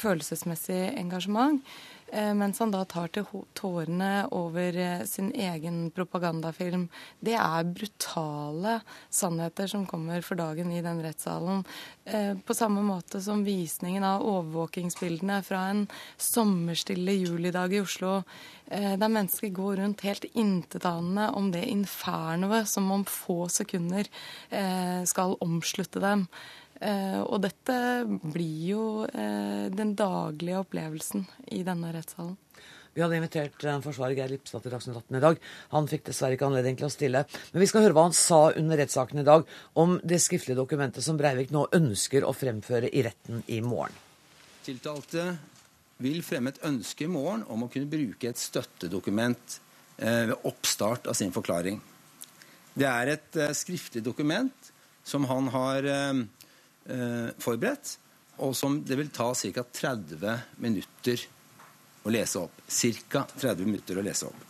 [0.00, 1.60] følelsesmessig engasjement,
[2.03, 3.26] Eh, mens han da tar til
[3.58, 6.86] tårene over eh, sin egen propagandafilm.
[7.24, 8.78] Det er brutale
[9.10, 11.64] sannheter som kommer for dagen i den rettssalen.
[12.04, 15.86] Eh, på samme måte som visningen av overvåkingsbildene fra en
[16.16, 18.22] sommerstille julidag i Oslo,
[18.64, 24.08] der mennesker går rundt helt intetanende om det infernoet som om få sekunder
[25.04, 26.24] skal omslutte dem.
[26.82, 27.76] Eh, og dette
[28.34, 31.22] blir jo eh, den daglige opplevelsen
[31.54, 32.34] i denne rettssalen.
[32.94, 35.38] Vi hadde invitert eh, forsvarer Geir Lipstad til Dagsnytt 18 i dag.
[35.74, 37.24] Han fikk dessverre ikke anledning til å stille.
[37.54, 39.46] Men vi skal høre hva han sa under rettssaken i dag
[39.80, 44.02] om det skriftlige dokumentet som Breivik nå ønsker å fremføre i retten i morgen.
[44.66, 45.30] Tiltalte
[46.02, 49.60] vil fremme et ønske i morgen om å kunne bruke et støttedokument
[49.94, 51.76] ved oppstart av sin forklaring.
[52.74, 54.72] Det er et skriftlig dokument
[55.06, 55.86] som han har
[56.84, 57.94] forberedt,
[58.44, 59.64] og som det vil ta ca.
[59.78, 61.22] 30 minutter
[62.04, 62.62] å lese opp.
[62.68, 63.24] Ca.
[63.38, 64.44] 30 minutter å lese opp.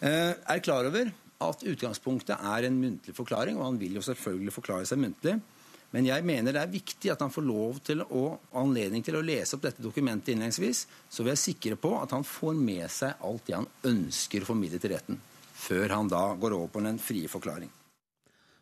[0.00, 1.10] Eh, er klar over
[1.44, 5.38] at utgangspunktet er en muntlig forklaring, og han vil jo selvfølgelig forklare seg muntlig.
[5.94, 8.24] Men jeg mener det er viktig at han får lov til å,
[8.60, 12.26] anledning til å lese opp dette dokumentet innledningsvis, så vi er sikre på at han
[12.28, 15.20] får med seg alt det han ønsker å formidle til retten,
[15.56, 17.72] før han da går over på den frie forklaring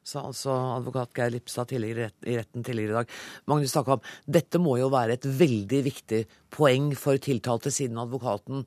[0.06, 3.14] sa altså advokat Geir Lipstad i retten tidligere i dag.
[3.50, 6.20] Magnus Takam, dette må jo være et veldig viktig
[6.54, 8.62] poeng for tiltalte, siden advokaten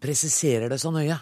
[0.00, 1.18] presiserer det så nøye?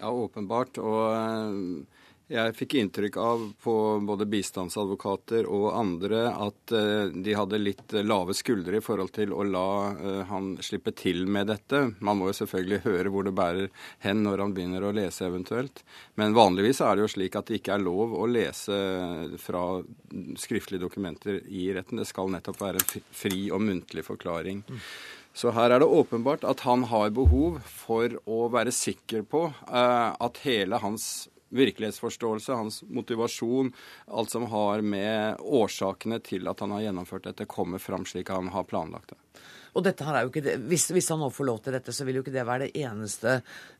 [0.00, 0.80] Ja, åpenbart.
[0.80, 1.84] Og
[2.30, 3.74] jeg fikk inntrykk av på
[4.06, 9.42] både bistandsadvokater og andre at eh, de hadde litt lave skuldre i forhold til å
[9.46, 11.82] la eh, han slippe til med dette.
[11.98, 13.70] Man må jo selvfølgelig høre hvor det bærer
[14.06, 15.82] hen når han begynner å lese eventuelt.
[16.20, 18.78] Men vanligvis er det jo slik at det ikke er lov å lese
[19.42, 19.64] fra
[20.38, 21.98] skriftlige dokumenter i retten.
[21.98, 24.62] Det skal nettopp være en fri og muntlig forklaring.
[25.34, 30.10] Så her er det åpenbart at han har behov for å være sikker på uh,
[30.18, 33.72] at hele hans virkelighetsforståelse, hans motivasjon,
[34.06, 38.52] alt som har med årsakene til at han har gjennomført dette, kommer fram slik han
[38.54, 39.42] har planlagt det.
[39.70, 41.94] Og dette her er jo ikke det, hvis, hvis, han nå får lov til dette,
[41.94, 43.36] så vil jo ikke det være det eneste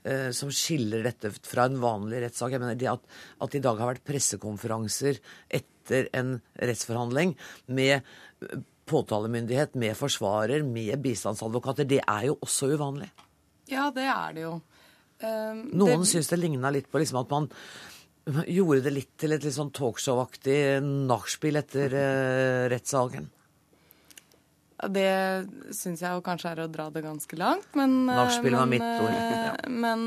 [0.07, 2.55] eh, som skiller dette fra en vanlig rettssak.
[2.55, 3.09] Jeg mener det at,
[3.43, 5.18] at det i dag har vært pressekonferanser
[5.59, 7.35] etter en rettsforhandling
[7.75, 8.07] med
[8.91, 13.11] påtalemyndighet, med forsvarer, med bistandsadvokater, det er jo også uvanlig.
[13.71, 14.55] Ja, det er det jo.
[15.21, 16.11] Um, Noen det...
[16.11, 17.51] syns det ligna litt på liksom at man
[18.49, 23.29] gjorde det litt til et litt sånn talkshow-aktig nachspiel etter uh, rettssaken.
[24.91, 25.11] Det
[25.77, 28.81] syns jeg jo kanskje er å dra det ganske langt, men eh, Nachspiel var mitt
[28.81, 29.12] ord.
[29.12, 29.51] Ja.
[29.68, 30.07] Men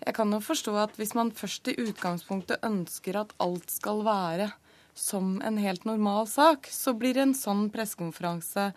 [0.00, 4.48] jeg kan jo forstå at hvis man først i utgangspunktet ønsker at alt skal være
[5.00, 8.70] som en helt normal sak, så blir en sånn pressekonferanse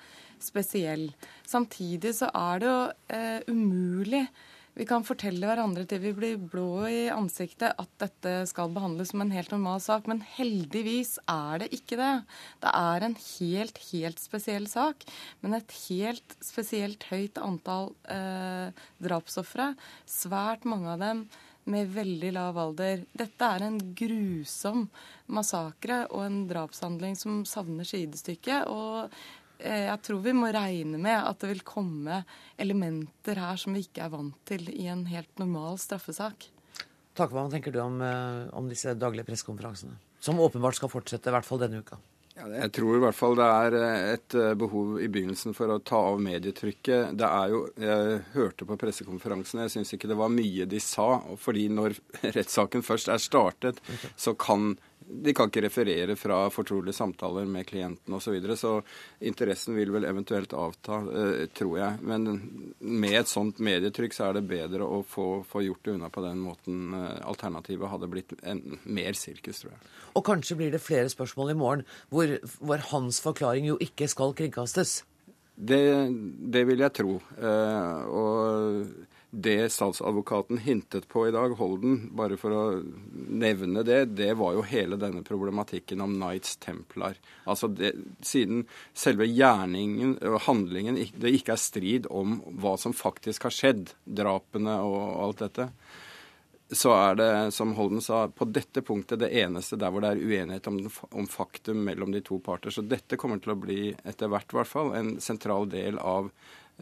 [0.44, 1.10] spesiell.
[1.48, 2.80] Samtidig så er det jo
[3.16, 4.26] eh, umulig
[4.74, 9.22] vi kan fortelle hverandre til vi blir blå i ansiktet at dette skal behandles som
[9.22, 12.14] en helt normal sak, men heldigvis er det ikke det.
[12.64, 15.06] Det er en helt, helt spesiell sak,
[15.46, 19.74] men et helt spesielt høyt antall eh, drapsofre.
[20.10, 21.28] Svært mange av dem
[21.70, 23.06] med veldig lav alder.
[23.14, 24.88] Dette er en grusom
[25.32, 28.64] massakre og en drapshandling som savner sidestykke.
[28.68, 29.14] og
[29.64, 32.24] jeg tror vi må regne med at det vil komme
[32.60, 36.50] elementer her som vi ikke er vant til i en helt normal straffesak.
[37.14, 40.00] Takk, Hva tenker du om, eh, om disse daglige pressekonferansene?
[40.20, 42.00] Som åpenbart skal fortsette, i hvert fall denne uka.
[42.34, 45.78] Ja, jeg tror i hvert fall det er eh, et behov i begynnelsen for å
[45.86, 47.14] ta av medietrykket.
[47.14, 51.22] Det er jo, Jeg hørte på pressekonferansen, jeg syns ikke det var mye de sa.
[51.38, 52.00] fordi når
[52.38, 54.10] rettssaken først er startet, okay.
[54.18, 54.74] så kan
[55.08, 58.26] de kan ikke referere fra fortrolige samtaler med klienten osv.
[58.26, 58.74] Så, videre, så
[59.24, 62.02] interessen vil vel eventuelt avta, eh, tror jeg.
[62.02, 62.28] Men
[62.80, 66.26] med et sånt medietrykk så er det bedre å få, få gjort det unna på
[66.26, 66.84] den måten.
[66.98, 69.94] Eh, alternativet hadde blitt en, mer sirkus, tror jeg.
[70.14, 74.36] Og kanskje blir det flere spørsmål i morgen hvor, hvor hans forklaring jo ikke skal
[74.38, 75.02] kringkastes?
[75.54, 75.84] Det,
[76.54, 77.18] det vil jeg tro.
[77.38, 82.64] Eh, og det statsadvokaten hintet på i dag, Holden, bare for å
[83.14, 87.18] nevne det, det var jo hele denne problematikken om Knights Templar.
[87.50, 93.50] Altså det, Siden selve gjerningen og handlingen det ikke er strid om hva som faktisk
[93.50, 95.70] har skjedd, drapene og alt dette,
[96.74, 100.22] så er det, som Holden sa, på dette punktet det eneste der hvor det er
[100.22, 100.80] uenighet om,
[101.10, 102.74] om faktum mellom de to parter.
[102.74, 106.32] Så dette kommer til å bli, etter hvert i hvert fall, en sentral del av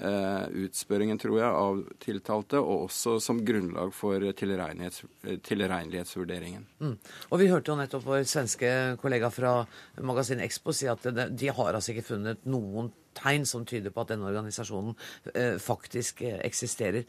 [0.01, 6.65] utspørringen, tror jeg, av tiltalte, og også som grunnlag for tilregnelighetsvurderingen.
[6.79, 6.95] Mm.
[7.29, 9.65] Og Vi hørte jo nettopp vår svenske kollega fra
[10.01, 14.13] Magasin Expo si at de har altså ikke funnet noen tegn som tyder på at
[14.13, 14.95] denne organisasjonen
[15.35, 17.03] eh, faktisk eh, eksisterer.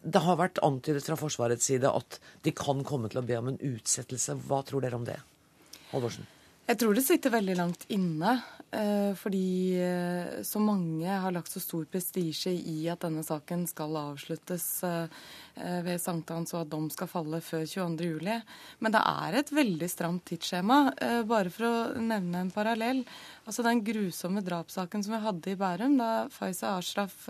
[0.00, 3.50] Det har vært antydet fra Forsvarets side at de kan komme til å be om
[3.52, 4.38] en utsettelse.
[4.48, 5.18] Hva tror dere om det?
[5.90, 6.28] Halvorsen?
[6.70, 8.36] Jeg tror det sitter veldig langt inne.
[8.70, 13.96] Eh, fordi eh, så mange har lagt så stor prestisje i at denne saken skal
[13.98, 15.24] avsluttes eh,
[15.82, 18.30] ved sankthans, og at dom skal falle før 22.07.
[18.78, 20.78] Men det er et veldig stramt tidsskjema.
[21.26, 23.02] Bare for å nevne en parallell.
[23.42, 27.26] Altså Den grusomme drapssaken som vi hadde i Bærum, da Faiza Ashraf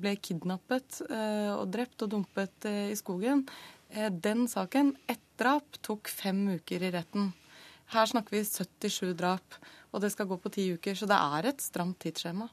[0.00, 3.44] ble kidnappet og drept og dumpet i skogen.
[3.92, 7.32] Den saken, ett drap, tok fem uker i retten.
[7.92, 9.58] Her snakker vi 77 drap,
[9.92, 10.96] og det skal gå på ti uker.
[10.96, 12.48] Så det er et stramt tidsskjema.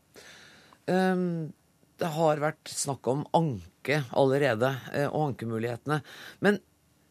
[0.89, 1.51] Um,
[1.99, 5.99] det har vært snakk om anke allerede, eh, og ankemulighetene.
[6.45, 6.59] Men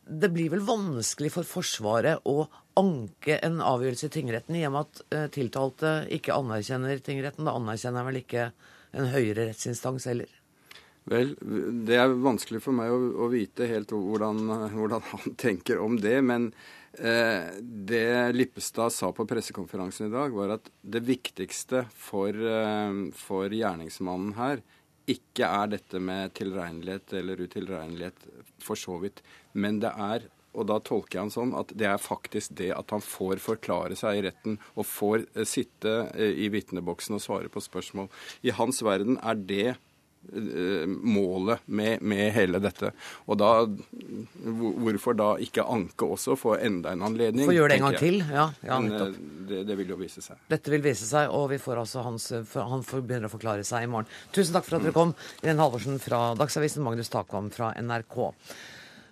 [0.08, 2.46] det blir vel vanskelig for Forsvaret å
[2.78, 7.48] anke en avgjørelse i tingretten, i og med at eh, tiltalte ikke anerkjenner tingretten.
[7.48, 8.50] Da anerkjenner vel ikke
[8.96, 10.30] en høyere rettsinstans heller?
[11.08, 11.32] Vel,
[11.88, 14.42] det er vanskelig for meg å, å vite helt hvordan,
[14.74, 16.18] hvordan, han tenker om det.
[16.24, 16.50] Men
[16.92, 24.34] det Lippestad sa på pressekonferansen i dag, var at det viktigste for, eh, for gjerningsmannen
[24.38, 24.64] her
[25.08, 28.26] ikke er dette med tilregnelighet eller utilregnelighet,
[28.60, 29.22] for så vidt.
[29.52, 30.28] Men det er
[30.58, 33.94] og da tolker jeg han sånn at det er faktisk det at han får forklare
[33.94, 38.08] seg i retten og får eh, sitte i vitneboksen og svare på spørsmål.
[38.42, 39.87] I hans verden er det Eh,
[40.88, 42.90] målet med, med, hele dette.
[43.26, 43.50] Og da,
[44.44, 47.48] Hvorfor da ikke anke også, få enda en anledning?
[47.48, 48.48] Få gjøre det en gang til, ja.
[48.66, 50.40] ja Men, eh, det, det, vil jo vise seg.
[50.50, 53.86] Dette vil vise seg, og vi får altså hans, han får begynner å forklare seg
[53.86, 54.10] i morgen.
[54.34, 55.14] Tusen takk for at dere kom.
[55.42, 58.18] Irene Halvorsen fra Dagsavisen, Magnus Takvam fra NRK.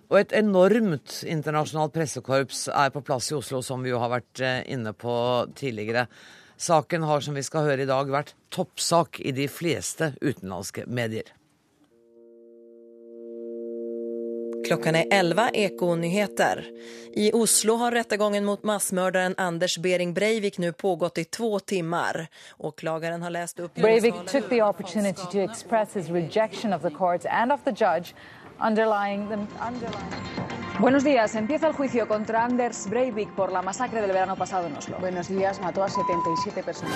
[0.07, 4.43] Og et enormt internasjonalt pressekorps er på plass i Oslo, som vi jo har vært
[4.43, 5.13] eh, inne på
[5.57, 6.05] tidligere.
[6.57, 11.29] Saken har, som vi skal høre i dag, vært toppsak i de fleste utenlandske medier.
[14.67, 16.65] Klockan är 11, Eko-nyheter.
[17.13, 22.27] I Oslo har rättegången mot massmördaren Anders Bering Breivik nu pågått i två timmar.
[22.57, 23.75] Åklagaren har läst upp...
[23.75, 28.13] Breivik took the opportunity to express his rejection of the courts and of the judge,
[28.59, 29.47] underlying them...
[29.67, 30.66] Underlying...
[30.79, 31.33] Buenos días.
[31.33, 34.97] Empieza el juicio contra Anders Breivik por la masacre del verano pasado en Oslo.
[34.99, 35.59] Buenos días.
[35.59, 36.95] Mató a 77 personas.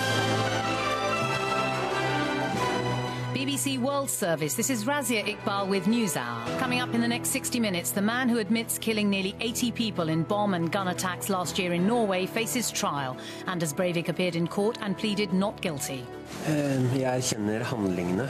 [3.33, 4.55] BBC World Service.
[4.55, 6.59] This is Razia Iqbal with NewsHour.
[6.59, 10.09] Coming up in the next 60 minutes, the man who admits killing nearly 80 people
[10.09, 13.17] in bomb and gun attacks last year in Norway faces trial.
[13.47, 16.05] Anders Breivik appeared in court and pleaded not guilty.
[16.47, 18.29] Um, jeg erkjenner.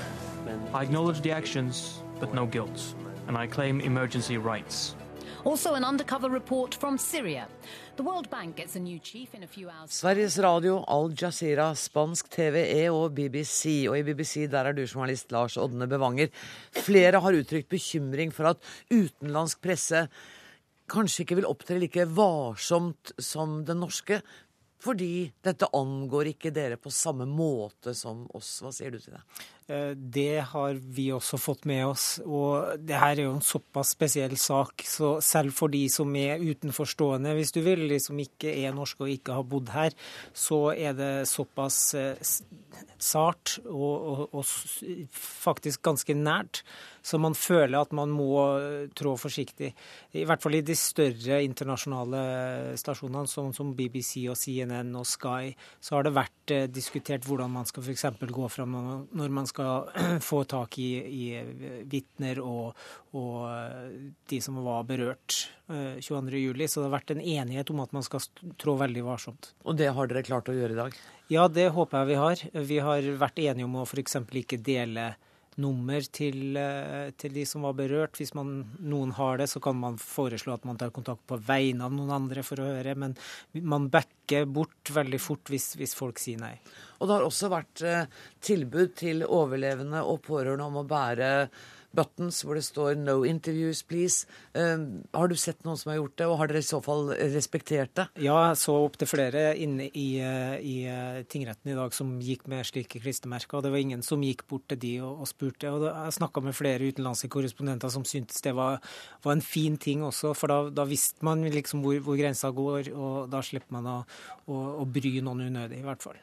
[0.74, 2.96] I acknowledge the actions, but no guilt.
[3.28, 4.96] And I claim emergency rights.
[9.90, 13.88] Sveriges Radio, Al Jazeera, spansk TVE og BBC.
[13.90, 16.30] Og i BBC der er du journalist Lars Odne Bevanger.
[16.78, 18.62] Flere har uttrykt bekymring for at
[18.94, 20.06] utenlandsk presse
[20.92, 24.22] kanskje ikke vil opptre like varsomt som den norske.
[24.82, 28.60] Fordi dette angår ikke dere på samme måte som oss.
[28.62, 29.22] Hva sier du til det?
[29.72, 32.06] Eh, det har vi også fått med oss.
[32.26, 36.44] Og det her er jo en såpass spesiell sak, så selv for de som er
[36.44, 39.96] utenforstående, hvis du vil, de som ikke er norske og ikke har bodd her,
[40.34, 42.32] så er det såpass eh,
[43.02, 46.64] sart og, og, og faktisk ganske nært
[47.02, 49.72] så man føler at man må eh, trå forsiktig.
[50.18, 52.22] I hvert fall i de større internasjonale
[52.80, 55.52] stasjonene, sånn som BBC og CNN og Sky,
[55.82, 58.06] så har det vært diskutert hvordan man skal f.eks.
[58.22, 58.78] gå fram
[59.18, 59.61] når man skal
[60.30, 61.26] få tak i, i
[61.90, 62.78] vitner og,
[63.16, 65.38] og, eh, de som var berørt
[65.72, 66.68] 22.07.
[66.68, 68.24] Så det har vært en enighet om at man skal
[68.62, 69.54] trå veldig varsomt.
[69.64, 71.02] Og det har dere klart å gjøre i dag?
[71.32, 72.46] Ja, det håper jeg vi har.
[72.72, 74.20] Vi har vært enige om å f.eks.
[74.44, 75.14] ikke dele
[75.60, 78.16] nummer til, eh, til, de som var berørt.
[78.20, 81.86] Hvis man, noen har det, så kan man foreslå at man tar kontakt på vegne
[81.86, 82.96] av noen andre for å høre.
[82.96, 83.18] Men
[83.54, 86.56] man backer bort veldig fort hvis, hvis folk sier nei.
[87.00, 88.08] Og det har også vært eh,
[88.40, 91.32] tilbud til overlevende og pårørende om å bære
[91.96, 94.26] buttons hvor det står 'no interviews, please'.
[94.56, 97.14] Uh, har du sett noen som har gjort det, og har dere i så fall
[97.34, 98.08] respektert det?
[98.18, 100.78] Ja, jeg så opptil flere inne i, i,
[101.30, 103.58] tingretten i dag som gikk med slike klistremerker.
[103.58, 105.70] og Det var ingen som gikk bort til de og, og spurte.
[105.72, 108.80] og Jeg snakka med flere utenlandske korrespondenter som syntes det var,
[109.24, 112.92] var en fin ting også, for da, da visste man liksom hvor, hvor, grensa går,
[112.94, 114.00] og da slipper man å,
[114.48, 116.20] å, å bry noen unødig, i hvert fall.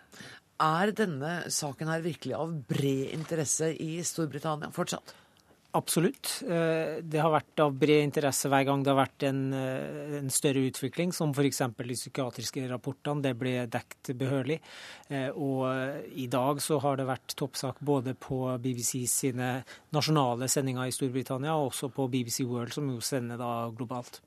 [0.58, 5.14] Er denne saken her virkelig av bred interesse i Storbritannia fortsatt?
[5.76, 6.42] Absolutt.
[6.48, 10.30] Eh, det har vært av bred interesse hver gang det har vært en, eh, en
[10.32, 11.58] større utvikling, som f.eks.
[11.76, 13.20] de psykiatriske rapportene.
[13.22, 14.60] Det ble dekt behørig.
[15.10, 15.68] Eh, og
[16.16, 19.62] i dag så har det vært toppsak både på BBC sine
[19.92, 24.22] nasjonale sendinger i Storbritannia, og også på BBC World, som jo sender da globalt.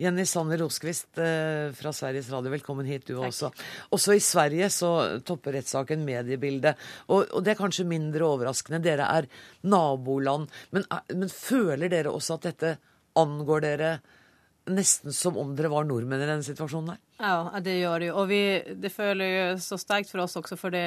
[0.00, 3.26] Jenny Sanner Roskvist eh, fra Sveriges Radio, velkommen hit du Takk.
[3.26, 3.50] også.
[3.92, 4.92] Også i Sverige så
[5.28, 6.80] topper rettssaken mediebildet.
[7.10, 8.80] Og, og, det er kanskje mindre overraskende.
[8.86, 9.28] Dere er
[9.68, 10.48] naboland.
[10.72, 12.72] Men, eh, men føler dere også at dette
[13.20, 13.92] angår dere
[14.68, 16.98] nesten som om dere var nordmenn i denne situasjonen der.
[17.20, 18.14] Ja, det gjør det jo.
[18.20, 18.40] Og vi,
[18.80, 20.84] det føler jo så sterkt for oss også, for det,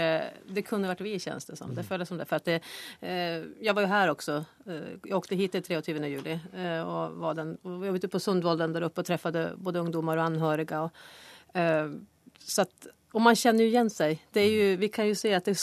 [0.50, 1.74] det kunne vært vi, kjennes det som.
[1.76, 2.28] Det føles som det.
[2.30, 2.60] For det,
[3.02, 4.40] eh, jeg var jo her også.
[4.68, 6.10] Eh, jeg åkte hit den 23.
[6.14, 6.38] juli.
[6.54, 10.30] Eh, og var den, var ute på Sundvolden der oppe og traff både ungdommer og
[10.32, 10.86] anhørige.
[10.86, 11.06] Og,
[11.60, 11.94] eh,
[12.44, 14.22] så at, og man kjenner jo igjen seg.
[14.34, 15.54] Det er jo, vi kan jo se at det,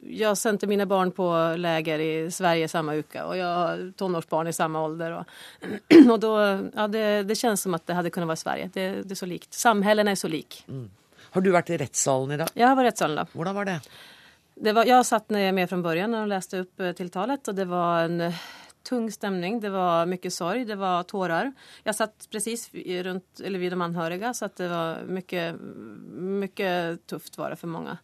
[0.00, 1.28] jeg sendte mine barn på
[1.60, 5.18] läger i Sverige samme uke, og jeg har tonårsbarn i samme alder.
[5.18, 5.36] Og,
[6.14, 6.32] og då,
[6.72, 8.72] ja, det, det kjennes som at det hadde kunnet være Sverige.
[8.72, 9.52] Det, det er så likt.
[9.52, 10.62] Samhällena er så lik.
[10.72, 10.88] Mm.
[11.36, 12.52] Har du vært i rettssalen i dag?
[12.56, 13.26] Jeg har vært i rettssalen da.
[13.36, 13.80] Hvordan var det?
[14.56, 18.06] det var, jeg satt med fra begynnelsen og leste opp eh, tiltalet, og det var
[18.06, 18.30] en
[18.86, 19.58] tung stemning.
[19.62, 21.50] Det var mye sorg, det var tårer.
[21.86, 22.68] Jeg satt precis
[23.06, 25.50] rundt, eller vid de anhöriga så det var mye
[26.46, 26.72] mye
[27.10, 27.98] tufft var det for mange.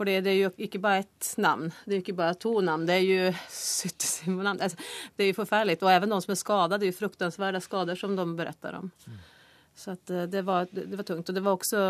[0.00, 2.86] For det, det, er jo ikke bare ett navn, det er ikke bare to navn.
[2.88, 4.60] Det er jo 70 navn.
[4.64, 4.78] Alltså,
[5.16, 5.76] det er jo forferdelig.
[5.82, 8.88] Og også de som er skadade, det er jo fruktansverdige skader som de beretter om.
[9.76, 11.28] Så eh, det, var, det var tungt.
[11.28, 11.82] Og det var også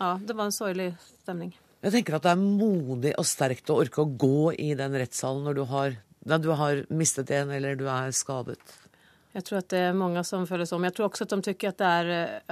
[0.00, 0.88] ja, det var en sorglig
[1.22, 1.54] stemning.
[1.82, 5.46] Jeg tenker at det er modig og sterkt å orke å gå i den rettssalen
[5.46, 8.60] når du har da du har mistet en eller du er skadet?
[9.32, 10.84] Jeg tror at det er mange som føler sånn.
[10.84, 11.82] Jeg tror også at de syns at,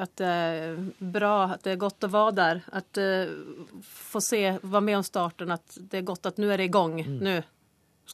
[0.00, 0.78] at, det er
[1.12, 2.62] bra, at det er godt å være der.
[2.80, 6.62] At uh, få se, være med om starten, at det er godt at nå er
[6.62, 6.96] det i gang.
[7.04, 7.18] Mm.
[7.26, 7.34] Nå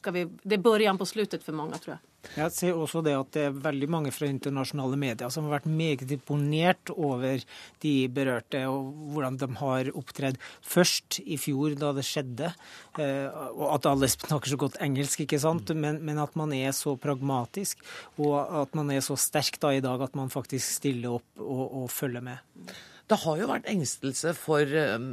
[0.05, 2.03] vi Det er begynnelsen på slutten for mange, tror jeg.
[2.35, 5.69] Jeg ser også det at det er veldig mange fra internasjonale medier som har vært
[5.69, 7.43] meget imponert over
[7.83, 12.51] de berørte, og hvordan de har opptredd først i fjor, da det skjedde.
[12.99, 16.75] Eh, og at alle snakker så godt engelsk, ikke sant, men, men at man er
[16.75, 17.81] så pragmatisk,
[18.17, 21.65] og at man er så sterk da i dag at man faktisk stiller opp og,
[21.83, 22.75] og følger med.
[23.07, 25.05] Det har jo vært engstelse for um,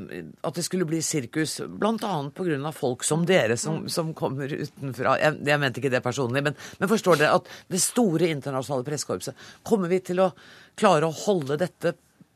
[0.43, 2.15] at det skulle bli sirkus, bl.a.
[2.35, 2.73] pga.
[2.75, 5.15] folk som dere, som, som kommer utenfra.
[5.23, 9.47] Jeg, jeg, mente ikke det personlig, men, men forstår dere at det store internasjonale pressekorpset
[9.63, 10.33] Kommer vi til å
[10.79, 11.95] klare å holde dette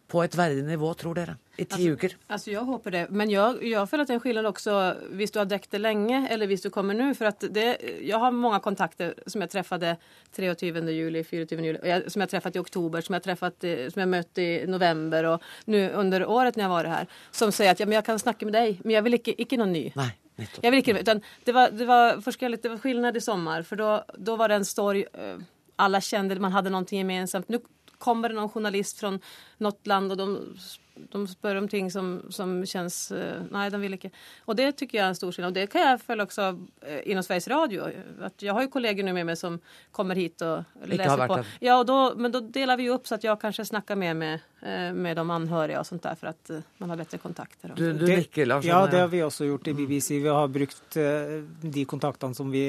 [0.09, 1.35] på et verdig nivå, tror dere?
[1.59, 2.15] I ti altså, uker?
[2.33, 3.01] Altså, jeg håper det.
[3.13, 4.77] Men jeg, jeg føler at det er en forskjell også
[5.19, 7.11] hvis du har dekket det lenge, eller hvis du kommer nå.
[7.19, 7.67] For at det,
[8.07, 9.85] jeg har mange kontakter som jeg treffet
[10.39, 10.85] 23.
[10.97, 11.67] juli, 24.
[11.69, 15.85] juli, som jeg treffet i oktober, som jeg, treffet, som jeg i november og nå
[16.01, 18.57] under året når jeg var her, som sier at ja, men jeg kan snakke med
[18.57, 19.85] deg, men jeg vil ikke, ikke noe ny.
[19.99, 20.11] Nei.
[20.39, 23.81] Jeg vil ikke, utan det var, det var det var skillnad i sommer, for
[24.15, 25.41] da var det en story eh,
[25.83, 27.51] alle kjente, man hadde noe gemensamt.
[27.51, 27.61] Nå
[27.99, 30.29] kommer det noen journalist fra noe land, og de
[30.99, 33.11] de spør om ting som, som känns...
[33.13, 34.11] Eh, nei, de vil ikke.
[34.47, 35.55] Og det tycker jeg er en stor skillnad.
[35.55, 36.49] Og det kan jeg føle også
[36.83, 37.89] eh, inom Sveriges Radio.
[38.23, 39.59] Att jag har jo kollegor nu med meg som
[39.93, 41.41] kommer hit og leser på.
[41.61, 44.15] Ja, och då, men da deler vi jo opp så at jeg kanskje snakker mer
[44.15, 47.75] med, eh, med de anhöriga og sånt der, for at man har bedre kontakter.
[47.77, 48.67] Du, du nikker, Lars.
[48.67, 50.19] Ja, det har vi også gjort i BBC.
[50.19, 52.65] Vi har brukt de kontaktene som vi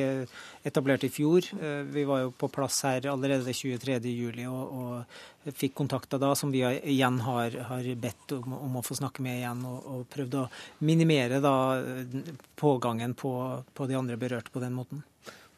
[0.64, 1.45] etablerte i fjor.
[1.88, 4.45] Vi var jo på plass her allerede 23.07.
[4.49, 8.97] og, og fikk kontakter da som vi igjen har, har bedt om, om, å få
[8.99, 10.47] snakke med igjen, og, og prøvd å
[10.86, 11.53] minimere da,
[12.60, 13.32] pågangen på,
[13.74, 15.03] på, de andre berørte på den måten.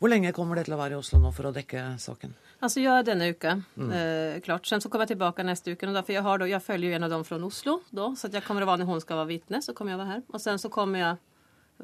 [0.01, 2.33] Hvor lenge kommer det til å være i Oslo nå for å dekke saken?
[2.61, 3.59] Altså, ja, denne uka.
[3.77, 3.91] Mm.
[3.93, 4.65] Eh, klart.
[4.69, 5.85] Sen så kommer jeg tilbake neste uke.
[5.89, 8.65] Og jeg, har, jeg følger jo en av dem fra Oslo, da, så jeg kommer
[8.65, 9.61] å være når hun skal være vitne.
[9.61, 10.23] Så kommer jeg være her.
[10.33, 11.19] Og sen så kommer jeg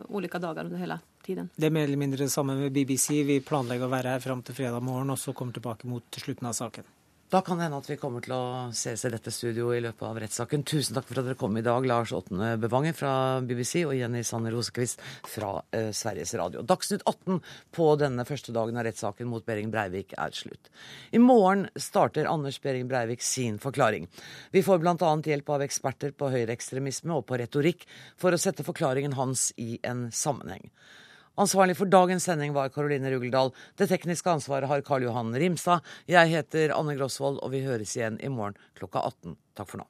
[0.10, 1.50] ulike dager under hele tiden.
[1.56, 3.24] Det er mer eller mindre det samme med BBC.
[3.28, 6.50] Vi planlegger å være her fram til fredag morgen, og så kommer tilbake mot slutten
[6.50, 6.88] av saken.
[7.28, 10.04] Da kan det hende at vi kommer til å ses i dette studioet i løpet
[10.08, 10.62] av rettssaken.
[10.64, 14.22] Tusen takk for at dere kom i dag, Lars Åtne Bevanger fra BBC og Jenny
[14.24, 16.64] Sanne Rosekvist fra eh, Sveriges Radio.
[16.64, 17.42] Dagsnytt 18
[17.76, 20.72] på denne første dagen av rettssaken mot Behring Breivik er slutt.
[21.12, 24.08] I morgen starter Anders Behring Breivik sin forklaring.
[24.56, 25.12] Vi får bl.a.
[25.28, 27.84] hjelp av eksperter på høyreekstremisme og på retorikk
[28.16, 30.72] for å sette forklaringen hans i en sammenheng.
[31.38, 33.52] Ansvarlig for dagens sending var Karoline Rugeldal.
[33.78, 35.86] Det tekniske ansvaret har Karl Johan Rimstad.
[36.10, 39.38] Jeg heter Anne Grosvold, og vi høres igjen i morgen klokka 18.
[39.54, 39.86] Takk for nå.